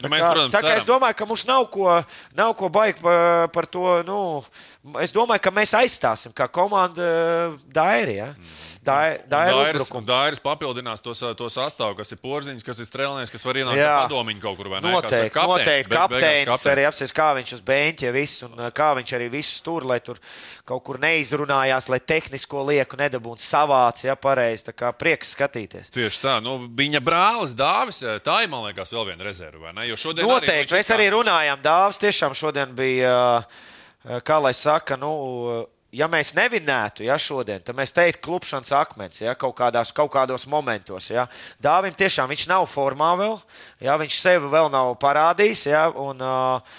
Nu, 0.00 0.08
mēs, 0.08 0.22
kā, 0.22 0.30
protams, 0.30 0.54
tā 0.54 0.62
kā 0.62 0.76
es 0.78 0.86
domāju, 0.86 1.18
ka 1.18 1.26
mums 1.28 1.44
nav 1.48 1.66
ko, 1.74 1.98
nav 2.38 2.54
ko 2.58 2.70
baigt 2.72 3.02
par, 3.02 3.50
par 3.50 3.66
to. 3.66 3.98
Nu, 4.06 4.20
es 5.04 5.14
domāju, 5.16 5.42
ka 5.44 5.52
mēs 5.54 5.74
aizstāsim 5.76 6.34
kā 6.36 6.48
komanda 6.52 7.06
eh, 7.06 7.56
Dairi. 7.74 8.18
Ja? 8.20 8.34
Dairi 8.80 9.18
Dairis. 9.28 9.90
Dairis 10.08 10.40
papildinās 10.40 11.02
to, 11.04 11.12
to 11.36 11.48
sastāvu, 11.52 11.98
kas 11.98 12.14
ir 12.14 12.20
porziņš, 12.22 12.62
kas 12.64 12.78
ir 12.80 12.86
strēlnieks, 12.88 13.32
kas 13.34 13.42
var 13.44 13.58
ienākt 13.60 13.80
padomiņu 13.80 14.40
kaut 14.40 14.56
kur? 14.56 14.70
Kā 14.72 14.80
Noteikti, 14.80 15.32
kapteinis, 15.34 15.50
noteikti. 15.50 15.92
Kapteinis 15.92 16.64
arī 16.72 16.86
apsies, 16.88 17.12
kā 17.12 17.26
viņš 17.36 17.52
uz 17.58 17.64
beņķa 17.66 18.12
viss 18.16 18.46
un 18.46 18.54
uh, 18.56 18.70
kā 18.72 18.88
viņš 18.96 19.12
arī 19.18 19.26
visus 19.34 19.60
tur, 19.66 19.84
lai 19.88 19.98
tur 20.04 20.16
kaut 20.64 20.84
kur 20.86 21.00
neizrunājās, 21.02 21.90
lai 21.92 22.00
tehnisko 22.00 22.62
lieku 22.70 22.96
nedabūtu 23.00 23.44
savāc, 23.44 24.00
ja 24.06 24.16
pareizi. 24.16 24.70
Tā 24.70 24.74
kā 24.76 24.92
prieks 24.96 25.34
skatīties. 25.36 25.92
Tieši 25.92 26.22
tā, 26.22 26.38
nu, 26.44 26.56
viņa 26.76 27.02
brālis 27.04 27.56
Dāvis, 27.58 28.00
eh, 28.00 28.16
tā 28.24 28.40
ir, 28.46 28.52
man 28.52 28.64
liekas, 28.70 28.92
vēl 28.94 29.10
viena 29.12 29.26
rezerve. 29.28 29.60
vai 29.60 29.74
ne? 29.76 29.90
Jo 29.90 29.98
šodien 30.00 30.24
arī, 30.24 30.38
Noteikti. 30.38 30.72
nu, 30.72 30.78
Mēs 30.78 30.94
arī 30.96 31.10
runājām. 31.12 31.60
Dāvs 31.60 32.00
tiešām 32.00 32.32
šodien 32.38 32.72
bija, 32.72 33.12
uh, 33.44 33.68
kā 34.24 34.40
lai 34.42 34.54
saka, 34.56 34.98
nu. 35.00 35.12
uh, 35.50 35.68
Ja 35.90 36.06
mēs 36.06 36.36
nevinētu, 36.38 37.02
ja 37.02 37.16
šodien, 37.18 37.58
tad 37.66 37.74
mēs 37.74 37.90
teiktu, 37.90 38.20
klupšanas 38.22 38.70
akmens, 38.78 39.18
ja 39.24 39.32
kaut, 39.34 39.56
kādās, 39.58 39.90
kaut 39.90 40.12
kādos 40.14 40.44
momentos. 40.46 41.08
Ja. 41.10 41.24
Dāvim 41.58 41.90
tiešām 41.98 42.30
viņš 42.30 42.44
nav 42.46 42.68
formā 42.70 43.08
vēl, 43.18 43.34
ja 43.82 43.96
viņš 43.98 44.20
sevi 44.20 44.52
vēl 44.52 44.70
nav 44.70 44.92
parādījis. 45.02 45.64
Ja, 45.66 45.88
un, 45.90 46.22
uh, 46.22 46.78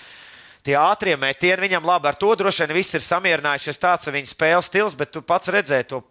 Tie 0.62 0.76
ātrie 0.78 1.16
metieni 1.18 1.64
viņam 1.64 1.88
labi 1.90 2.06
ar 2.12 2.18
to 2.22 2.30
droši 2.38 2.68
vien 2.68 2.76
viss 2.78 2.94
ir 2.94 3.02
samierinājušies. 3.02 3.80
Tāds 3.82 4.08
ir 4.08 4.14
viņa 4.14 4.30
spēles 4.30 4.68
stils, 4.70 4.98
bet 4.98 5.10
tu 5.10 5.24
pats 5.26 5.50
redzēji 5.50 5.88
to 5.90 6.04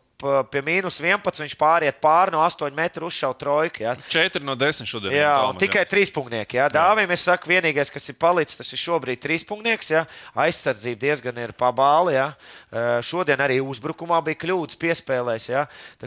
pie 0.50 0.62
mīnus 0.66 1.00
11. 1.02 1.44
Viņš 1.44 1.56
pāriet 1.61 2.00
pāri 2.02 2.35
no 2.35 2.42
8 2.44 2.74
metru 2.76 3.11
uzšaut 3.11 3.38
trojku. 3.40 3.85
Ja. 3.85 3.94
4 4.09 4.42
no 4.44 4.56
10 4.59 4.88
šodien. 4.88 5.14
Jā, 5.16 5.35
un 5.48 5.61
tikai 5.61 5.85
trīspunktiņnieki. 5.90 6.61
Jā, 6.61 6.68
Dāvim, 6.72 7.11
es 7.14 7.26
saku, 7.28 7.50
vienīgais, 7.52 7.92
kas 7.92 8.09
ir 8.12 8.18
palicis, 8.20 8.59
tas 8.61 8.72
ir 8.72 8.80
šobrīd 8.80 9.22
trīspunktiņnieks. 9.24 9.92
Jā, 9.94 10.04
aizsardzība 10.46 11.04
diezgan 11.06 11.40
ir 11.42 11.54
pabāli. 11.59 12.18
Eh, 12.20 13.00
Šodien 13.04 13.40
arī 13.40 13.59
uzbrukumā 13.64 14.20
bija 14.24 14.38
kļūdas 14.44 14.78
piespēlēs. 14.80 15.50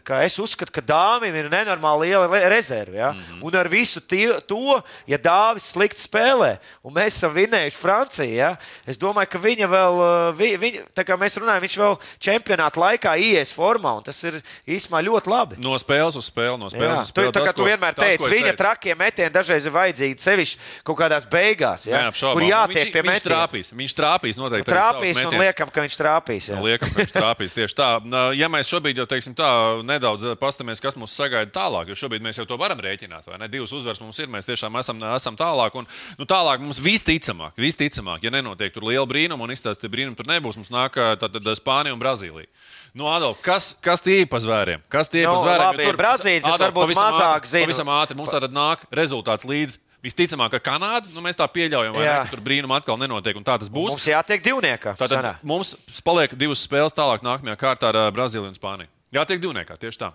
Kā 0.04 0.24
Es 0.24 0.38
uzskatu, 0.40 0.72
ka 0.72 0.82
Dāvim 0.82 1.36
ir 1.36 1.50
nenormāli 1.52 2.14
liela 2.14 2.50
rezerve. 2.50 2.98
Jā. 2.98 3.12
Mm. 3.12 3.20
-hmm. 3.20 3.44
Un 3.44 3.56
ar 3.60 3.68
visu 3.68 4.00
tie, 4.00 4.40
to, 4.48 4.82
ja 5.08 5.18
Dāvis 5.18 5.74
slikti 5.74 6.02
spēlē, 6.02 6.58
un 6.84 6.94
mēs 6.94 7.18
esam 7.18 7.34
vinējuši 7.34 7.78
Franciju, 7.78 8.34
jā, 8.34 8.58
es 8.88 8.98
domāju, 8.98 9.30
ka 9.30 9.40
viņa 9.40 9.68
vēl, 9.68 9.96
vi, 10.38 10.58
viņa, 10.58 10.82
tā 10.96 11.04
kā 11.04 11.18
mēs 11.20 11.38
runājam, 11.38 11.62
viņš 11.62 11.78
vēl 11.78 11.98
čempionāta 12.20 12.80
laikā 12.80 13.16
ies 13.18 13.54
formā, 13.54 14.03
un 14.04 14.08
tas 14.12 14.20
ir 14.28 14.38
īstenībā 14.68 15.00
ļoti 15.08 15.32
labi. 15.32 15.58
No 15.64 15.78
spēles 15.80 16.18
uz 16.20 16.28
spēli. 16.28 16.58
No 16.60 16.68
spēles 16.68 17.00
Jā, 17.00 17.06
uz 17.06 17.10
tu, 17.10 17.16
spēli. 17.16 17.32
tā 17.32 17.40
kā 17.46 17.52
Tas, 17.54 17.58
tu 17.58 17.68
vienmēr 17.70 17.96
tas, 17.96 18.04
teici, 18.12 18.28
es 18.28 18.34
viņa 18.36 18.50
teicu. 18.52 18.60
trakie 18.60 18.96
metieni 19.00 19.32
dažreiz 19.34 19.66
ir 19.70 19.74
vajadzīgi 19.74 20.20
sevišķi 20.20 20.58
kaut 20.84 20.98
kādās 21.00 21.26
beigās, 21.32 21.88
ja, 21.88 22.04
Neapšaubām. 22.08 22.36
kur 22.36 22.44
Nu, 22.44 22.50
jātiek 22.52 22.82
viņš, 22.84 22.92
pie 22.94 23.02
viņš 23.02 23.14
metiena. 23.14 23.32
trāpīs. 23.32 23.72
Viņš 23.80 23.94
trāpīs 23.98 24.40
noteikti. 24.42 24.68
Trāpīs 24.74 25.22
un 25.24 25.38
liekam, 25.40 25.70
ka 25.74 25.86
viņš 25.88 25.98
trāpīs. 26.02 26.50
Jā. 26.52 26.60
Liekam, 26.60 26.90
ka 26.94 27.00
viņš 27.04 27.14
trāpīs 27.16 27.54
tieši 27.58 27.78
tā. 27.80 27.90
Ja 28.36 28.50
mēs 28.52 28.68
šobrīd 28.74 29.00
jau 29.00 29.08
teiksim, 29.10 29.36
tā, 29.38 29.50
nedaudz 29.88 30.28
paskatāmies, 30.42 30.82
kas 30.84 30.98
mūs 31.00 31.16
sagaida 31.16 31.52
tālāk, 31.56 31.88
jo 31.94 31.96
šobrīd 31.96 32.24
mēs 32.26 32.42
jau 32.42 32.46
to 32.50 32.58
varam 32.60 32.80
rēķināt? 32.84 33.30
Divas 33.54 33.72
uzvaras 33.76 34.02
mums 34.02 34.20
ir, 34.20 34.28
mēs 34.34 34.48
tiešām 34.50 34.76
esam, 34.80 35.00
esam 35.16 35.38
tālāk. 35.40 35.76
Un, 35.80 35.86
nu, 36.20 36.26
tālāk 36.26 36.60
mums 36.64 36.80
visticamāk, 36.84 37.54
visticamāk, 37.60 38.24
ja 38.26 38.32
nenotiek 38.34 38.74
tur 38.74 38.84
liela 38.90 39.06
brīnuma 39.08 39.46
un 39.48 39.54
izstāsta 39.54 39.90
brīnuma, 39.92 40.18
tur 40.18 40.26
nebūs. 40.32 40.58
Mums 40.60 40.72
nāk 40.74 40.98
ā, 40.98 41.14
tātad 41.22 41.46
Spānija 41.60 41.94
un 41.94 42.02
Brazīlija. 42.02 42.50
Nu, 42.94 43.08
Adolf, 43.10 43.40
kas, 43.42 43.72
kas 43.82 44.02
tie 44.06 44.20
ir 44.22 44.28
pa 44.30 44.38
zvēriem? 44.38 44.82
Kas 44.92 45.10
tie 45.10 45.24
ir 45.24 45.28
Nu, 45.28 45.34
pa 45.40 45.42
zvēriem? 45.48 45.66
labi, 45.72 45.86
tur- 45.88 45.98
Brazīlijas 45.98 46.60
varbūt 46.62 46.84
pavisam 46.86 47.08
mazāk 47.10 47.48
zinu. 47.50 47.66
Pavisam 47.66 47.90
ātri 47.90 48.16
mums 48.20 48.30
tātad 48.30 48.54
nāk 48.54 48.84
rezultāts 48.94 49.48
līdzi. 49.50 49.80
Visticamāk, 50.04 50.54
ar 50.54 50.60
Kanādu 50.60 51.14
nu, 51.16 51.22
mēs 51.24 51.38
tā 51.40 51.48
pieļaujam, 51.48 51.96
ne, 51.96 52.04
ka 52.04 52.28
tur 52.30 52.42
brīnuma 52.44 52.76
atkal 52.78 52.98
nenotiek, 53.00 53.38
un 53.40 53.44
tā 53.48 53.56
tas 53.58 53.70
būs. 53.72 53.94
Mums 53.96 54.06
jātiek 54.06 54.44
divniekā. 54.44 54.98
Tātad 55.00 55.16
sanā. 55.16 55.32
mums 55.42 55.72
paliek 56.04 56.36
divas 56.36 56.60
spēles 56.68 56.92
tālāk, 56.94 57.24
nākamajā 57.24 57.56
kārtā 57.58 57.88
ar 57.88 57.96
ā, 57.96 58.12
Brazīliju 58.12 58.52
un 58.52 58.54
Spāniju. 58.54 58.88
Jā, 59.16 59.24
tiek 59.26 59.40
divniekā, 59.40 59.78
tieši 59.80 59.98
tā. 60.04 60.12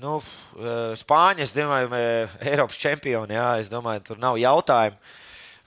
Nu, 0.00 0.16
eh, 0.56 0.96
Spāņi, 0.96 1.40
es 1.44 1.52
domāju, 1.52 1.92
eh, 1.92 2.28
Eiropas 2.50 2.78
čempioni. 2.80 3.36
Jā, 3.36 3.58
es 3.60 3.68
domāju, 3.68 4.02
tur 4.02 4.16
nav 4.16 4.36
jautājumu. 4.40 4.96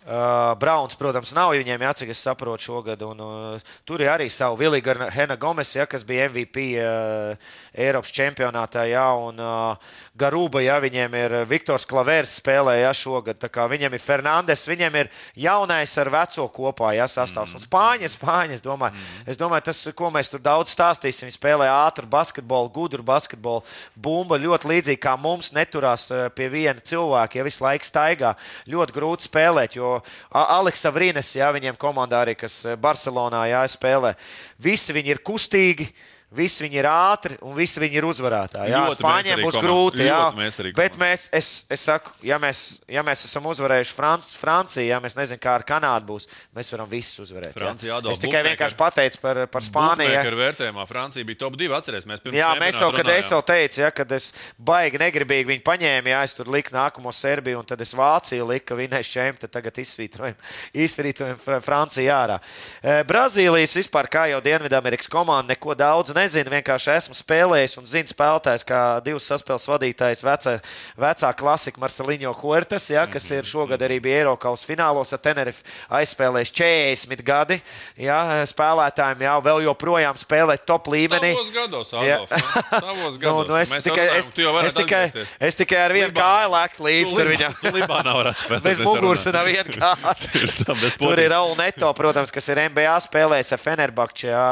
Uh, 0.04 0.52
Brauns, 0.60 0.98
protams, 1.00 1.32
nav 1.32 1.54
viņiem, 1.56 1.80
jā, 1.86 1.92
cik 2.02 2.10
es 2.12 2.22
saprotu, 2.26 2.66
šogad. 2.68 3.02
Un, 3.08 3.22
uh, 3.24 3.76
tur 3.88 4.02
ir 4.04 4.12
arī 4.12 4.28
savu 4.28 4.58
Viliju 4.60 4.98
Hena 5.16 5.38
Gomes, 5.40 5.72
ja, 5.78 5.86
kas 5.88 6.04
bija 6.04 6.26
MVP 6.28 6.74
uh, 6.76 7.54
Eiropas 7.72 8.12
čempionātā. 8.12 8.84
Jā, 8.92 9.06
un 9.16 9.40
uh, 9.40 9.94
Garūba, 10.20 10.60
ja 10.62 10.76
viņiem 10.78 11.16
ir 11.18 11.34
Viktors 11.50 11.88
Klavērs 11.90 12.36
spēlē 12.38 12.76
ja, 12.82 12.92
šogad. 12.94 13.42
Viņiem 13.72 13.96
ir 13.96 14.04
Fernandes, 14.04 14.68
viņiem 14.70 14.98
ir 15.00 15.10
jaunais 15.40 15.96
ar 15.98 16.12
veco 16.14 16.46
kopā 16.54 16.92
ja, 16.94 17.08
sastāvs. 17.10 17.56
Un 17.56 17.64
Spāņi 17.64 18.06
ir 18.06 18.14
Spāņi. 18.14 18.60
Es 18.60 18.66
domāju, 18.66 19.08
es 19.26 19.40
domāju, 19.40 19.66
tas, 19.72 19.82
ko 19.98 20.12
mēs 20.14 20.30
tur 20.30 20.44
daudz 20.44 20.76
stāstīsim, 20.76 21.32
viņi 21.32 21.38
spēlē 21.38 21.70
ātru 21.72 22.06
basketbolu, 22.12 22.70
gudru 22.76 23.06
basketbolu. 23.08 23.64
Bumba 23.96 24.38
ļoti 24.38 24.70
līdzīgi 24.70 25.02
kā 25.02 25.16
mums 25.18 25.50
neturās 25.56 26.10
eh, 26.12 26.28
pie 26.36 26.52
viena 26.54 26.84
cilvēka, 26.84 27.40
ja 27.40 27.48
visu 27.48 27.66
laiku 27.66 27.88
staigā. 27.88 28.36
Ļoti 28.70 29.00
grūti 29.00 29.32
spēlēt, 29.32 29.80
jo 29.80 29.93
Aleksa 30.34 30.92
Vrīnes, 30.94 31.34
jā, 31.38 31.50
viņiem 31.56 31.78
komandā 31.80 32.24
arī, 32.24 32.36
kas 32.40 32.62
eh, 32.66 32.78
Barcelonā 32.80 33.46
jā, 33.52 33.64
spēlē, 33.72 34.14
visi 34.62 34.96
viņi 34.96 35.16
ir 35.16 35.22
kustīgi. 35.26 35.90
Visi 36.34 36.64
viņi 36.66 36.78
ir 36.82 36.88
ātri 36.90 37.36
un 37.46 37.54
visi 37.58 37.80
viņi 37.84 38.00
ir 38.00 38.06
uzvarētāji. 38.10 38.72
Jā, 38.74 38.82
Spāņiem 38.98 39.42
būs 39.44 39.58
komanda. 39.58 39.68
grūti. 39.68 40.06
Jā, 40.08 40.20
meistarīga 40.38 40.78
bet 40.80 40.98
mēs, 41.02 41.28
es, 41.36 41.50
es 41.70 41.84
saku, 41.86 42.10
ja 42.26 42.40
mēs, 42.42 42.62
ja 42.90 43.04
mēs 43.06 43.26
esam 43.28 43.46
uzvarējuši 43.52 43.94
Franc, 43.94 44.30
Franciju, 44.42 44.86
ja 44.90 45.00
mēs 45.04 45.14
nezinām, 45.20 45.42
kā 45.44 45.54
ar 45.60 45.66
Kanādu 45.68 46.10
būs, 46.14 46.28
mēs 46.58 46.72
varam 46.74 46.90
visus 46.90 47.22
uzvarēt. 47.28 47.54
Francija, 47.54 47.98
Adolf, 48.00 48.16
es 48.18 48.22
tikai 48.24 48.40
bookmaker. 48.42 48.50
vienkārši 48.50 48.80
pateicu 48.82 49.22
par, 49.22 49.42
par 49.54 49.62
Spāniju. 49.66 50.16
Ar 50.24 50.40
vērtējumā 50.42 50.88
Francija 50.90 51.28
bija 51.28 51.42
top 51.46 51.58
2. 51.62 51.70
Atcerēsimies, 51.78 52.24
pirms 52.26 52.38
Jā, 52.40 52.50
mēs 52.60 52.80
jau, 52.82 52.90
kad 52.96 53.06
es 53.14 53.28
runājām. 53.28 53.32
jau 53.36 53.42
teicu, 53.54 53.82
ja, 53.86 53.92
kad 53.94 54.12
es 54.18 54.32
baigi 54.58 55.02
negribīgi 55.02 55.50
viņu 55.54 55.64
paņēmu, 55.70 56.12
ja 56.14 56.24
es 56.26 56.34
tur 56.38 56.50
liku 56.54 56.74
nākamo 56.74 57.14
Serbiju, 57.14 57.62
un 57.62 57.70
tad 57.70 57.82
es 57.86 57.94
Vāciju 57.94 58.50
liku, 58.50 58.72
ka 58.72 58.80
vinēs 58.82 59.12
čempionu, 59.14 59.44
tad 59.46 59.54
tagad 59.60 59.78
izsvītrojam, 59.84 60.36
izsvītrojam 60.86 61.38
Fra- 61.44 61.62
Franciju 61.62 62.10
ārā. 62.14 62.40
E, 62.82 63.00
Brazīlijas 63.08 63.76
vispār, 63.78 64.10
kā 64.12 64.26
jau 64.34 64.42
Dienvidamerikas 64.44 65.10
komanda, 65.12 65.54
neko 65.54 65.76
daudz 65.78 66.14
nezinu. 66.24 66.54
Vienkārši 66.54 66.92
esmu 66.96 67.18
spēlējis 67.18 67.78
un 67.82 67.88
zinu 67.90 68.12
spēlētājs, 68.12 68.66
kā 68.68 68.82
divas 69.06 69.28
saspēles 69.30 69.68
vadītājs, 69.70 70.24
vecā, 70.26 70.58
vecā 71.00 71.32
klasika 71.40 71.84
Marceliņo 71.84 72.34
Huertas, 72.42 72.90
ja, 72.94 73.06
kas 73.12 73.30
ir 73.36 73.48
šogad 73.48 73.84
arī 73.84 74.00
bija 74.04 74.24
Eiropas 74.24 74.66
finālos 74.68 75.14
ar 75.16 75.22
Tenerife 75.24 75.66
aizspēlējis 75.94 76.54
40 76.56 77.24
gadi. 77.28 77.60
Ja, 78.00 78.44
spēlētājiem 78.50 79.26
jau 79.28 79.38
vēl 79.46 79.64
joprojām 79.68 80.20
spēlē 80.20 80.58
top 80.64 80.90
līmenī. 80.94 81.34
Tavos 81.36 81.54
gados. 81.54 81.94
Adolf. 81.94 82.32
nu, 82.32 82.80
Tavos 82.80 83.20
gados. 83.20 83.22
Nu, 83.34 83.42
nu 83.50 83.56
es, 83.58 83.72
Mēs 83.74 83.86
tikai, 83.88 84.04
es, 84.20 84.28
es, 84.68 84.76
tikai, 84.78 85.02
es 85.48 85.58
tikai 85.58 85.80
ar 85.88 85.94
vienu 85.96 86.14
kāju 86.14 86.52
lēktu 86.54 86.86
līdzi 86.86 87.10
Tu 87.10 87.18
tur 87.18 87.30
viņam. 87.32 87.56
Libānā 87.74 88.14
varētu 88.20 88.42
spēlēt. 88.44 88.66
Bez 88.68 88.82
muguras. 88.86 89.26
Tieši 89.26 90.64
tā, 90.68 90.76
bez 90.78 90.98
Tur 91.00 91.22
ir 91.24 91.32
Raul 91.34 91.56
Neto, 91.58 91.90
protams, 91.98 92.32
kas 92.34 92.50
ir 92.54 92.62
NBA 92.68 92.94
spēlējis 93.08 93.54
ar 93.56 93.62
Fenerbahčē. 93.64 94.44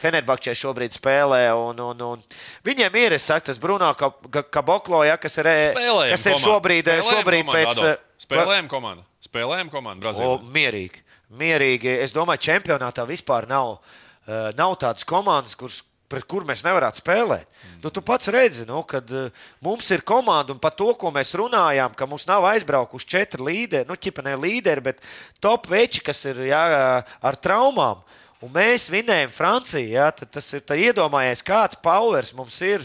Fenerbahčē 0.00 0.54
šobrīd 0.58 0.93
spēlē. 0.94 1.42
Un, 1.58 1.80
un, 1.84 2.04
un 2.14 2.24
viņiem 2.66 2.98
ir, 3.02 3.16
es 3.18 3.28
saku, 3.30 3.48
tas 3.50 3.60
Bruno 3.62 3.90
Kaboklo, 3.94 5.02
ja, 5.06 5.18
kas 5.20 5.38
ir, 5.42 5.50
Spēlējam 5.70 6.14
kas 6.14 6.26
ir 6.30 6.38
šobrīd, 6.42 6.88
Spēlējam 6.88 7.10
šobrīd 7.10 7.46
komandu, 7.46 7.58
pēc. 7.58 7.82
Adolf. 7.82 8.04
Spēlējam 8.24 8.70
komandu. 8.70 9.04
Spēlējam 9.24 9.72
komandu 9.72 10.04
Brazīlijā. 10.04 10.52
mierīgi. 10.54 11.02
mierīgi. 11.40 11.90
Es 12.04 12.14
domāju, 12.14 12.40
ka 12.40 12.52
čempionātā 12.52 13.06
vispār 13.08 13.48
nav, 13.50 13.78
uh, 13.78 14.52
nav 14.56 14.76
tādas 14.80 15.06
komandas, 15.08 15.56
kuras 15.58 15.82
pret 16.14 16.26
kur 16.28 16.44
mēs 16.46 16.62
nevarētu 16.64 17.00
spēlēt. 17.00 17.48
Mm. 17.48 17.78
Nu, 17.82 17.90
tu 17.92 18.02
pats 18.04 18.30
redzi, 18.32 18.66
nu, 18.68 18.82
kad 18.88 19.08
uh, 19.10 19.44
mums 19.64 19.88
ir 19.94 20.04
komanda, 20.06 20.54
un 20.54 20.60
par 20.62 20.76
to, 20.76 20.90
ko 20.98 21.10
mēs 21.14 21.34
runājām, 21.40 21.96
ka 21.96 22.08
mums 22.10 22.28
nav 22.30 22.46
aizbraukuši 22.52 23.10
četri 23.16 23.48
līderi, 23.48 23.88
nu, 23.88 23.96
ķipa 23.98 24.24
ne 24.26 24.36
līderi, 24.38 24.84
bet 24.84 25.02
top 25.42 25.66
veči, 25.72 26.04
kas 26.04 26.24
ir 26.30 26.44
jā, 26.50 26.64
ar 27.02 27.40
traumām. 27.40 28.04
Un 28.44 28.52
mēs 28.52 28.90
vinējam 28.92 29.32
Franciju. 29.32 29.88
Jā, 29.94 30.10
tad 30.12 30.34
tas 30.36 30.50
ir 30.52 30.64
tad 30.68 30.80
iedomājies, 30.82 31.40
kāds 31.46 31.78
powers 31.80 32.34
mums 32.36 32.58
ir. 32.66 32.84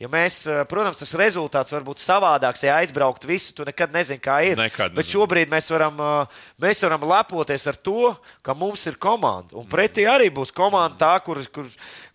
Ja 0.00 0.08
mēs, 0.08 0.46
eh, 0.48 0.62
protams, 0.64 0.96
tas 1.02 1.10
rezultāts 1.18 1.74
var 1.74 1.82
būt 1.84 2.00
savādāks, 2.00 2.62
ja 2.64 2.78
aizbraukt 2.80 3.26
visu, 3.28 3.52
tu 3.52 3.66
nekad 3.68 3.92
nezini, 3.92 4.20
kā 4.22 4.38
ir. 4.46 4.56
Nekad 4.56 4.94
Bet 4.94 5.04
nezini. 5.04 5.12
šobrīd 5.12 5.50
mēs 5.52 5.68
varam, 5.68 5.98
uh, 6.00 6.38
mēs 6.62 6.80
varam 6.86 7.04
lepoties 7.04 7.66
ar 7.68 7.76
to, 7.76 8.16
ka 8.42 8.54
mums 8.54 8.86
ir 8.86 8.96
komanda. 8.96 9.52
Un 9.60 9.66
pretī 9.68 10.06
arī 10.08 10.30
būs 10.32 10.54
komanda 10.56 10.96
tā, 10.96 11.12
kur, 11.22 11.42
kur, 11.52 11.66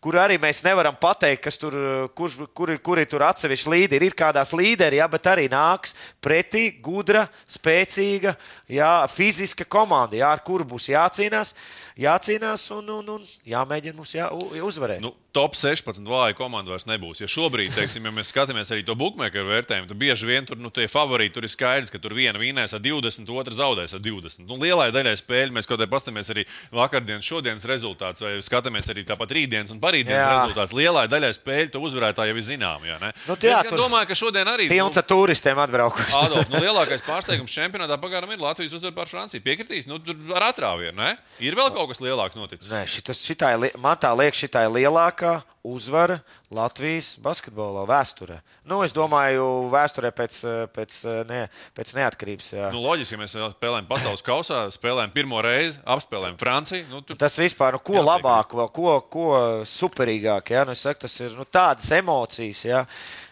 kur 0.06 0.20
arī 0.22 0.36
mēs 0.38 0.60
nevaram 0.62 0.94
pateikt, 1.02 1.42
kas 1.48 1.58
tur, 1.58 1.74
kurš, 2.14 2.38
kuri, 2.54 2.78
kuri 2.86 3.08
tur 3.10 3.24
atsevišķi 3.26 3.72
līderi 3.74 4.12
ir, 4.12 4.16
kādās 4.18 4.54
līderi, 4.54 5.00
jā, 5.02 5.08
bet 5.10 5.32
arī 5.32 5.48
nāks 5.50 5.96
pretī 6.22 6.68
gudra, 6.86 7.24
spēcīga, 7.50 8.36
jā, 8.70 8.92
fiziska 9.10 9.66
komanda, 9.66 10.20
jā, 10.20 10.30
ar 10.30 10.46
kuru 10.46 10.68
būs 10.76 10.92
jācīnās. 10.94 11.56
Jācīnās 11.96 12.68
un, 12.76 12.90
un, 13.00 13.14
un 13.18 13.28
jāmēģina 13.48 13.96
mums 13.96 14.14
jā, 14.18 14.28
uzvarēt. 14.68 15.00
Nu, 15.02 15.14
top 15.36 15.56
16 15.56 16.04
vāja 16.08 16.36
komanda 16.36 16.72
vairs 16.72 16.84
nebūs. 16.88 17.22
Ja 17.24 17.28
šobrīd, 17.32 17.74
teiksim, 17.76 18.04
ja 18.04 18.12
mēs 18.12 18.34
skatāmies 18.34 18.72
arī 18.72 18.84
to 18.88 18.96
bookmakeru 19.00 19.48
vērtējumu, 19.52 19.88
tad 19.88 20.00
bieži 20.00 20.28
vien 20.28 20.48
tur 20.48 20.60
nu, 20.60 20.72
tie 20.76 20.90
favorīti 20.92 21.36
tur 21.38 21.48
ir 21.48 21.52
skaidrs, 21.52 21.92
ka 21.92 22.00
tur 22.04 22.16
viena 22.16 22.40
vinēs 22.40 22.76
ar 22.76 22.84
20, 22.84 23.32
otra 23.32 23.56
zaudēs 23.56 23.96
ar 23.96 24.04
20. 24.04 24.44
Nu, 24.48 24.60
lielai 24.60 24.90
daļai 24.96 25.16
spēļu 25.20 25.56
mēs 25.56 25.68
kaut 25.72 25.80
kā 25.80 25.88
paskatāmies 25.92 26.32
arī 26.36 26.46
vakardienas, 26.76 27.28
šodienas 27.28 27.68
rezultātus, 27.72 28.24
vai 28.24 28.34
skatāmies 28.44 28.92
arī 28.92 29.04
tāpat 29.08 29.36
rītdienas 29.40 29.72
un 29.76 29.80
parītdienas 29.96 30.32
rezultātus. 30.32 30.76
Lielai 30.76 31.06
daļai 31.12 31.32
spēļu 31.36 31.72
to 31.74 31.82
uzvarētāju 31.88 32.34
jau 32.34 32.40
ir 32.40 32.46
zinām. 32.46 32.86
Jā, 32.88 32.98
nu, 33.02 33.38
jā, 33.48 33.62
es 33.64 33.76
domāju, 33.76 34.10
ka 34.10 34.18
šodien 34.20 34.52
arī 34.52 34.68
pilns 34.72 35.00
ar 35.00 35.06
nu, 35.06 35.10
turistiem 35.14 35.62
atbraukuši. 35.66 36.16
Adolf, 36.22 36.52
nu, 36.52 36.62
lielākais 36.66 37.06
pārsteigums 37.06 37.56
čempionātā 37.56 37.98
pagaidām 38.02 38.36
ir 38.36 38.44
Latvijas 38.44 38.76
uzvara 38.78 38.96
pār 39.00 39.12
Franciju. 39.12 39.44
Piekritīs, 39.46 39.90
nu, 39.90 40.00
tur 40.04 40.38
ar 40.38 40.50
atrāvienu, 40.52 40.98
ne? 41.00 41.16
Ir 41.44 41.58
vēl 41.58 41.72
kaut 41.76 41.92
kas 41.94 42.04
lielāks 42.04 42.40
noticis. 42.40 42.72
Nē, 42.74 42.86
šitas, 42.92 43.24
šitai, 43.26 43.56
man 43.82 44.00
tā 44.02 44.14
liekas, 44.18 44.44
šī 44.44 44.52
ir 44.66 44.74
lielākā 44.80 45.40
uzvara 45.66 46.20
Latvijas 46.54 47.16
basketbolā 47.24 47.86
vēsturē. 47.90 48.38
Nu, 48.70 48.80
es 48.86 48.94
domāju, 48.96 49.46
vēsturē 49.74 50.12
pēc, 50.16 50.40
pēc, 50.76 51.00
ne, 51.30 51.42
pēc 51.78 51.94
neatkarības. 51.98 52.52
Jā. 52.56 52.70
Nu, 52.74 52.84
loģiski, 52.86 53.18
ja 53.18 53.22
mēs 53.24 53.36
spēlējam 53.36 53.90
pasaules 53.90 54.26
kausā, 54.26 54.64
spēlējam 54.74 55.14
pirmo 55.16 55.42
reizi, 55.46 55.82
apspēlējam 55.82 56.40
Franciju. 56.42 56.88
Nu, 56.94 57.04
tur... 57.06 57.20
Tas 57.22 57.38
vispār, 57.42 57.78
nu, 57.78 57.84
ko 57.86 58.02
labāk, 58.02 58.56
vēl, 58.58 58.72
ko, 58.76 58.96
ko 59.12 59.30
superīgāk, 59.70 60.56
jā, 60.56 60.66
nu, 60.68 60.76
es 60.78 60.86
saku, 60.86 61.06
tas 61.08 61.20
ir 61.26 61.38
nu, 61.38 61.48
tādas 61.50 61.92
emocijas. 61.98 62.66
Jā. 62.70 62.84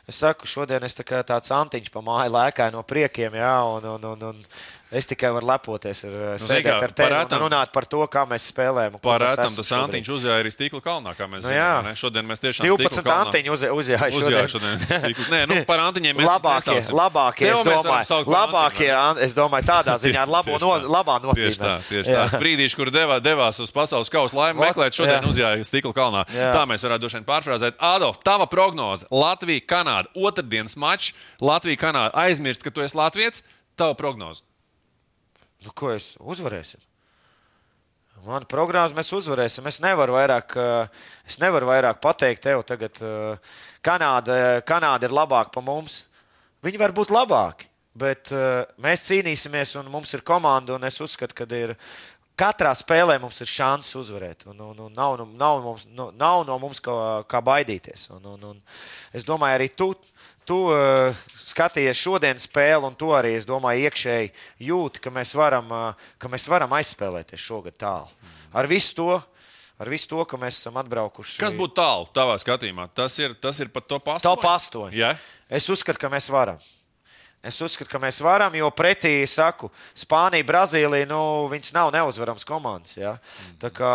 Es 0.10 0.20
saku, 0.20 0.50
šodien 0.50 0.84
es 0.84 0.98
tā 0.98 1.06
tāds 1.24 1.52
antiņš 1.56 1.92
pa 1.94 2.02
māju 2.04 2.34
lēkāju 2.34 2.76
no 2.76 2.82
priekiem, 2.84 3.38
jā, 3.40 3.54
un, 3.78 3.86
un, 3.94 4.10
un, 4.10 4.26
un 4.34 4.42
Es 4.94 5.08
tikai 5.10 5.32
varu 5.34 5.48
lepoties 5.50 6.04
ar, 6.06 6.16
nu, 6.38 6.46
sēdēt 6.46 6.86
ar 6.86 6.92
tevi 6.94 7.18
un 7.18 7.44
runāt 7.48 7.72
par 7.74 7.88
to, 7.90 8.04
kā 8.12 8.24
mēs 8.30 8.46
spēlējam. 8.52 9.00
Parētam, 9.02 9.50
tas 9.58 9.72
Antiņš 9.74 10.12
uzjāja 10.14 10.44
arī 10.44 10.52
stīkla 10.54 10.82
kalnā, 10.86 11.16
kā 11.18 11.26
mēs 11.32 11.42
nu, 11.42 11.50
zinām. 11.50 11.88
Ne? 11.88 11.94
Šodien 11.98 12.28
mēs 12.30 12.44
tiešām 12.44 12.68
12 12.70 13.10
Antiņu 13.14 13.56
uz, 13.56 13.64
uzjāja 13.74 14.12
šodien. 14.14 14.52
šodien 14.54 15.34
Nē, 15.34 15.40
nu, 15.50 15.58
par 15.72 15.82
Antiņiem 15.88 16.20
mēs 16.20 16.30
labākie, 16.30 16.78
labākie, 16.94 17.50
es 17.50 17.66
domāju, 17.66 18.20
labākie, 18.30 18.92
es 19.26 19.36
domāju, 19.38 19.68
tādā 19.72 19.98
ziņā 20.04 20.22
ar 20.28 20.34
labo, 20.36 20.60
no, 20.64 20.72
labā 20.94 21.18
nozīmē. 21.26 21.50
Tieši 21.50 21.64
tā, 21.64 21.74
tieši 21.90 22.14
tā. 22.14 22.28
Sprīdīši, 22.36 22.80
kur 22.80 22.94
devā, 22.94 23.18
devās 23.24 23.62
uz 23.64 23.74
pasaules 23.74 24.14
kausa 24.14 24.40
laimi 24.44 24.62
meklēt, 24.62 24.94
šodien 24.98 25.26
uzjāja 25.30 25.66
stīkla 25.66 25.96
kalnā. 25.98 26.24
Tā 26.30 26.64
mēs 26.70 26.86
varētu 26.86 27.08
droši 27.08 27.22
vien 27.22 27.28
pārfrāzēt. 27.34 27.82
Adolf, 27.82 28.22
tava 28.26 28.46
prognoze 28.52 29.10
Latvija, 29.10 29.66
Kanāda, 29.74 30.14
otrdienas 30.14 30.78
mačs, 30.78 31.14
Latvija, 31.42 31.82
Kanāda. 31.88 32.14
Aizmirst, 32.28 32.66
ka 32.66 32.74
tu 32.74 32.86
esi 32.86 33.00
Latvijas, 33.00 33.46
tava 33.80 33.98
prognoze. 33.98 34.46
Nu, 35.64 35.72
ko 35.76 35.94
es 35.96 36.14
uzvarēsim? 36.20 36.82
Mana 38.24 38.48
programma 38.48 39.02
mēs 39.02 39.12
uzvarēsim. 39.16 39.66
Es 39.68 39.82
nevaru 39.84 40.16
vairāk, 40.16 40.56
eh, 40.56 41.04
es 41.28 41.40
nevaru 41.42 41.68
vairāk 41.68 42.00
pateikt 42.04 42.46
tev, 42.46 42.64
tagad 42.64 43.00
eh, 43.04 43.52
Kanāda, 43.84 44.62
Kanāda 44.64 45.10
ir 45.10 45.16
labāka 45.16 45.52
par 45.52 45.66
mums. 45.66 46.04
Viņi 46.64 46.80
var 46.80 46.94
būt 46.96 47.12
labāki, 47.12 47.68
bet 47.96 48.32
eh, 48.32 48.64
mēs 48.80 49.10
cīnīsimies 49.10 49.76
un 49.82 49.92
mums 49.92 50.14
ir 50.16 50.24
komanda. 50.24 50.80
Es 50.88 51.02
uzskatu, 51.04 51.36
ka 51.36 51.48
ir, 51.52 51.76
katrā 52.40 52.72
spēlē 52.78 53.20
mums 53.20 53.42
ir 53.44 53.52
šāds 53.52 53.92
uzvarēt. 54.00 54.48
Un, 54.48 54.62
un, 54.72 54.80
un 54.88 54.96
nav, 54.96 55.20
nav, 55.36 55.60
mums, 55.66 55.88
nav 55.92 56.46
no 56.48 56.58
mums 56.64 56.80
kā, 56.84 56.96
kā 57.28 57.44
baidīties. 57.44 58.08
Un, 58.16 58.24
un, 58.38 58.50
un 58.54 58.62
es 59.12 59.28
domāju, 59.28 59.60
arī 59.60 59.68
tu 59.76 59.92
tu 60.48 60.58
uh, 60.70 61.26
skaties 61.40 62.00
šodienas 62.00 62.48
spēli, 62.48 62.84
un 62.88 62.96
tu 63.00 63.12
arī, 63.16 63.34
es 63.40 63.48
domāju, 63.50 63.88
iekšēji 63.90 64.32
jūti, 64.70 65.04
ka 65.04 65.14
mēs 65.14 65.34
varam, 65.38 65.70
uh, 65.74 66.10
ka 66.22 66.32
mēs 66.32 66.48
varam 66.52 66.76
aizspēlēties 66.80 67.44
šogad 67.44 67.78
tālu. 67.86 68.32
Ar 68.54 68.70
visu 68.70 68.98
to. 69.00 69.12
Ar 69.82 69.90
visu 69.90 70.12
to, 70.12 70.22
ka 70.30 70.38
mēs 70.40 70.60
esam 70.62 70.78
atbraukuši. 70.80 71.40
Kas 71.42 71.56
būtu 71.58 71.74
tālu 71.80 72.06
tavā 72.16 72.38
skatījumā? 72.40 72.86
Tas 72.96 73.18
ir, 73.20 73.34
tas 73.42 73.58
ir 73.60 73.72
pat 73.74 73.88
top 73.90 74.12
8. 74.14 74.24
Top 74.24 74.46
8. 74.46 74.94
Yeah. 74.94 75.18
Es 75.50 75.66
uzskatu, 75.74 76.00
ka 76.00 76.12
mēs 76.14 76.30
varam. 76.32 76.62
Es 77.44 77.58
uzskatu, 77.60 77.90
ka 77.92 78.00
mēs 78.00 78.22
varam, 78.24 78.54
jo 78.56 78.70
pretī, 78.72 79.18
saku, 79.28 79.68
Spānija, 80.00 80.46
Brazīlija, 80.48 81.10
nu, 81.10 81.50
viņas 81.52 81.74
nav 81.76 81.90
neuzvarams 81.92 82.48
komandas. 82.48 82.96
Ja? 82.96 83.18
Tā 83.60 83.68
kā 83.76 83.90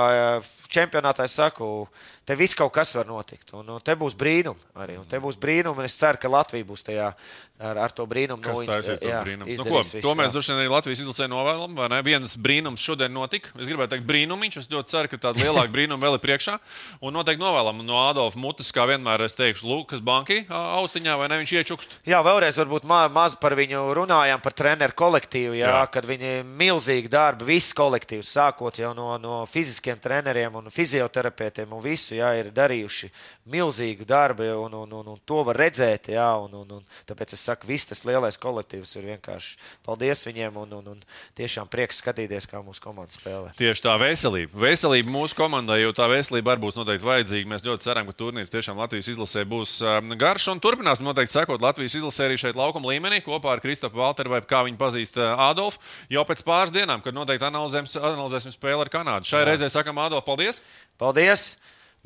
čempionātā 0.68 1.24
es 1.24 1.38
saku, 1.38 1.86
te 2.28 2.36
viss 2.36 2.56
kaut 2.58 2.74
kas 2.76 2.92
var 2.98 3.08
notikt. 3.08 3.54
Un, 3.56 3.68
un 3.72 3.84
te 3.84 3.96
būs 3.96 4.16
brīnumi 4.18 4.72
arī. 4.76 4.98
Un 5.00 5.08
te 5.08 5.20
būs 5.22 5.40
brīnumi, 5.40 5.80
un 5.80 5.88
es 5.88 5.96
ceru, 5.96 6.20
ka 6.20 6.28
Latvija 6.32 6.66
būs 6.68 6.84
tajā 6.84 7.12
ar, 7.58 7.78
ar 7.86 7.94
to 7.94 8.06
brīnumu. 8.08 8.42
Kas 8.42 8.54
no 8.54 8.62
viņas, 8.62 9.02
jā, 9.02 9.22
nu, 9.38 9.46
ko, 9.66 9.80
visu, 9.80 10.00
to 10.04 10.14
mēs 10.18 10.32
droši 10.34 10.52
vien 10.52 10.60
arī 10.62 10.72
Latvijas 10.72 11.02
izlasē 11.02 11.28
novēlam, 11.30 11.74
vai 11.78 11.88
ne? 11.92 12.00
Viens 12.06 12.36
brīnums 12.38 12.84
šodien 12.84 13.12
notika. 13.14 13.50
Es 13.58 13.70
gribēju 13.70 13.92
teikt 13.94 14.06
brīnumiņš, 14.08 14.58
es 14.62 14.70
ļoti 14.72 14.94
ceru, 14.94 15.12
ka 15.12 15.20
tāda 15.28 15.42
lielāka 15.42 15.72
brīnuma 15.76 16.04
vēl 16.04 16.18
ir 16.18 16.24
priekšā. 16.24 16.58
Un 17.02 17.16
noteikti 17.16 17.42
novēlam 17.42 17.82
no 17.86 18.02
Adolfa 18.04 18.40
Mutes, 18.40 18.70
kā 18.74 18.86
vienmēr 18.90 19.26
es 19.26 19.36
teikšu, 19.38 19.66
Lukas 19.68 20.02
Banki 20.04 20.44
austiņā, 20.48 21.16
vai 21.18 21.30
ne 21.32 21.40
viņš 21.42 21.54
iečukst. 21.58 21.98
Jā, 22.08 22.22
vēlreiz 22.26 22.60
varbūt 22.62 22.86
ma 22.88 23.04
maz 23.12 23.36
par 23.40 23.56
viņu 23.58 23.88
runājām, 23.98 24.42
par 24.44 24.56
treneru 24.56 24.96
kolektīvu, 24.98 25.58
jā, 25.58 25.72
jā. 25.74 25.82
kad 25.92 26.06
viņi 26.08 26.42
milzīgi 26.46 27.10
darbi, 27.12 27.48
viss 27.54 27.74
kolektīvs, 27.78 28.34
sākot 28.38 28.78
jau 28.80 28.94
no, 28.96 29.10
no 29.22 29.40
fiziskiem 29.50 29.98
treneriem 30.02 30.54
un 30.60 30.70
fizioterapeitiem 30.72 31.74
un 31.74 31.82
visu, 31.84 32.14
jā, 32.18 32.32
ir 32.40 32.52
darījuši 32.54 33.10
milzīgu 33.48 34.04
darbu, 34.08 34.44
un, 34.60 34.74
un, 34.82 34.92
un, 35.00 35.06
un 35.14 35.20
to 35.26 35.40
var 35.46 35.56
redzēt. 35.58 36.10
Jā, 36.12 36.28
un, 36.42 36.52
un, 36.60 36.78
un, 36.78 36.82
tāpēc 37.08 37.32
es 37.36 37.44
saku, 37.48 37.68
viss 37.70 37.88
tas 37.88 38.04
lielais 38.08 38.36
kolektīvs 38.40 38.94
ir 38.98 39.06
vienkārši 39.14 39.56
paldies 39.86 40.24
viņiem, 40.28 40.58
un, 40.60 40.74
un, 40.80 40.90
un 40.94 41.00
tiešām 41.38 41.70
prieks 41.72 42.02
skatīties, 42.02 42.48
kā 42.50 42.60
mūsu 42.64 42.82
komanda 42.84 43.14
spēlē. 43.14 43.54
Tieši 43.58 43.84
tā 43.86 43.94
veselība. 44.00 44.52
Veselība 44.68 45.12
mūsu 45.12 45.38
komandai, 45.38 45.80
jo 45.82 45.94
tā 45.96 46.08
veselība 46.10 46.54
arī 46.54 46.64
būs 46.66 46.76
noteikti 46.78 47.08
vajadzīga. 47.08 47.52
Mēs 47.54 47.64
ļoti 47.66 47.88
ceram, 47.88 48.10
ka 48.10 48.16
turnīrs 48.18 48.52
tiešām 48.52 48.80
Latvijas 48.80 49.10
izlasē 49.14 49.46
būs 49.48 49.78
um, 49.84 50.12
garš, 50.20 50.50
un 50.52 50.62
turpināsim 50.62 51.08
noteikti 51.08 51.38
sekot 51.38 51.64
Latvijas 51.64 51.96
izlasē 52.00 52.28
arī 52.28 52.36
šeit 52.40 52.58
laukuma 52.58 52.92
līmenī 52.92 53.22
kopā 53.24 53.56
ar 53.56 53.64
Kristofu 53.64 54.00
Valteru, 54.02 54.34
vai 54.36 54.42
kā 54.44 54.64
viņu 54.68 54.80
pazīst 54.80 55.16
uh, 55.20 55.32
Adolfu, 55.48 55.80
jau 56.12 56.26
pēc 56.28 56.44
pāris 56.46 56.74
dienām, 56.74 57.02
kad 57.04 57.16
noteikti 57.16 57.48
analizēsim, 57.48 58.04
analizēsim 58.12 58.54
spēli 58.54 58.84
ar 58.84 58.92
Kanādu. 58.92 59.30
Šai 59.30 59.42
Jā. 59.44 59.50
reizē 59.52 59.72
sakam 59.72 60.00
Adolfu, 60.04 60.28
paldies! 60.28 60.62
Paldies! 61.00 61.52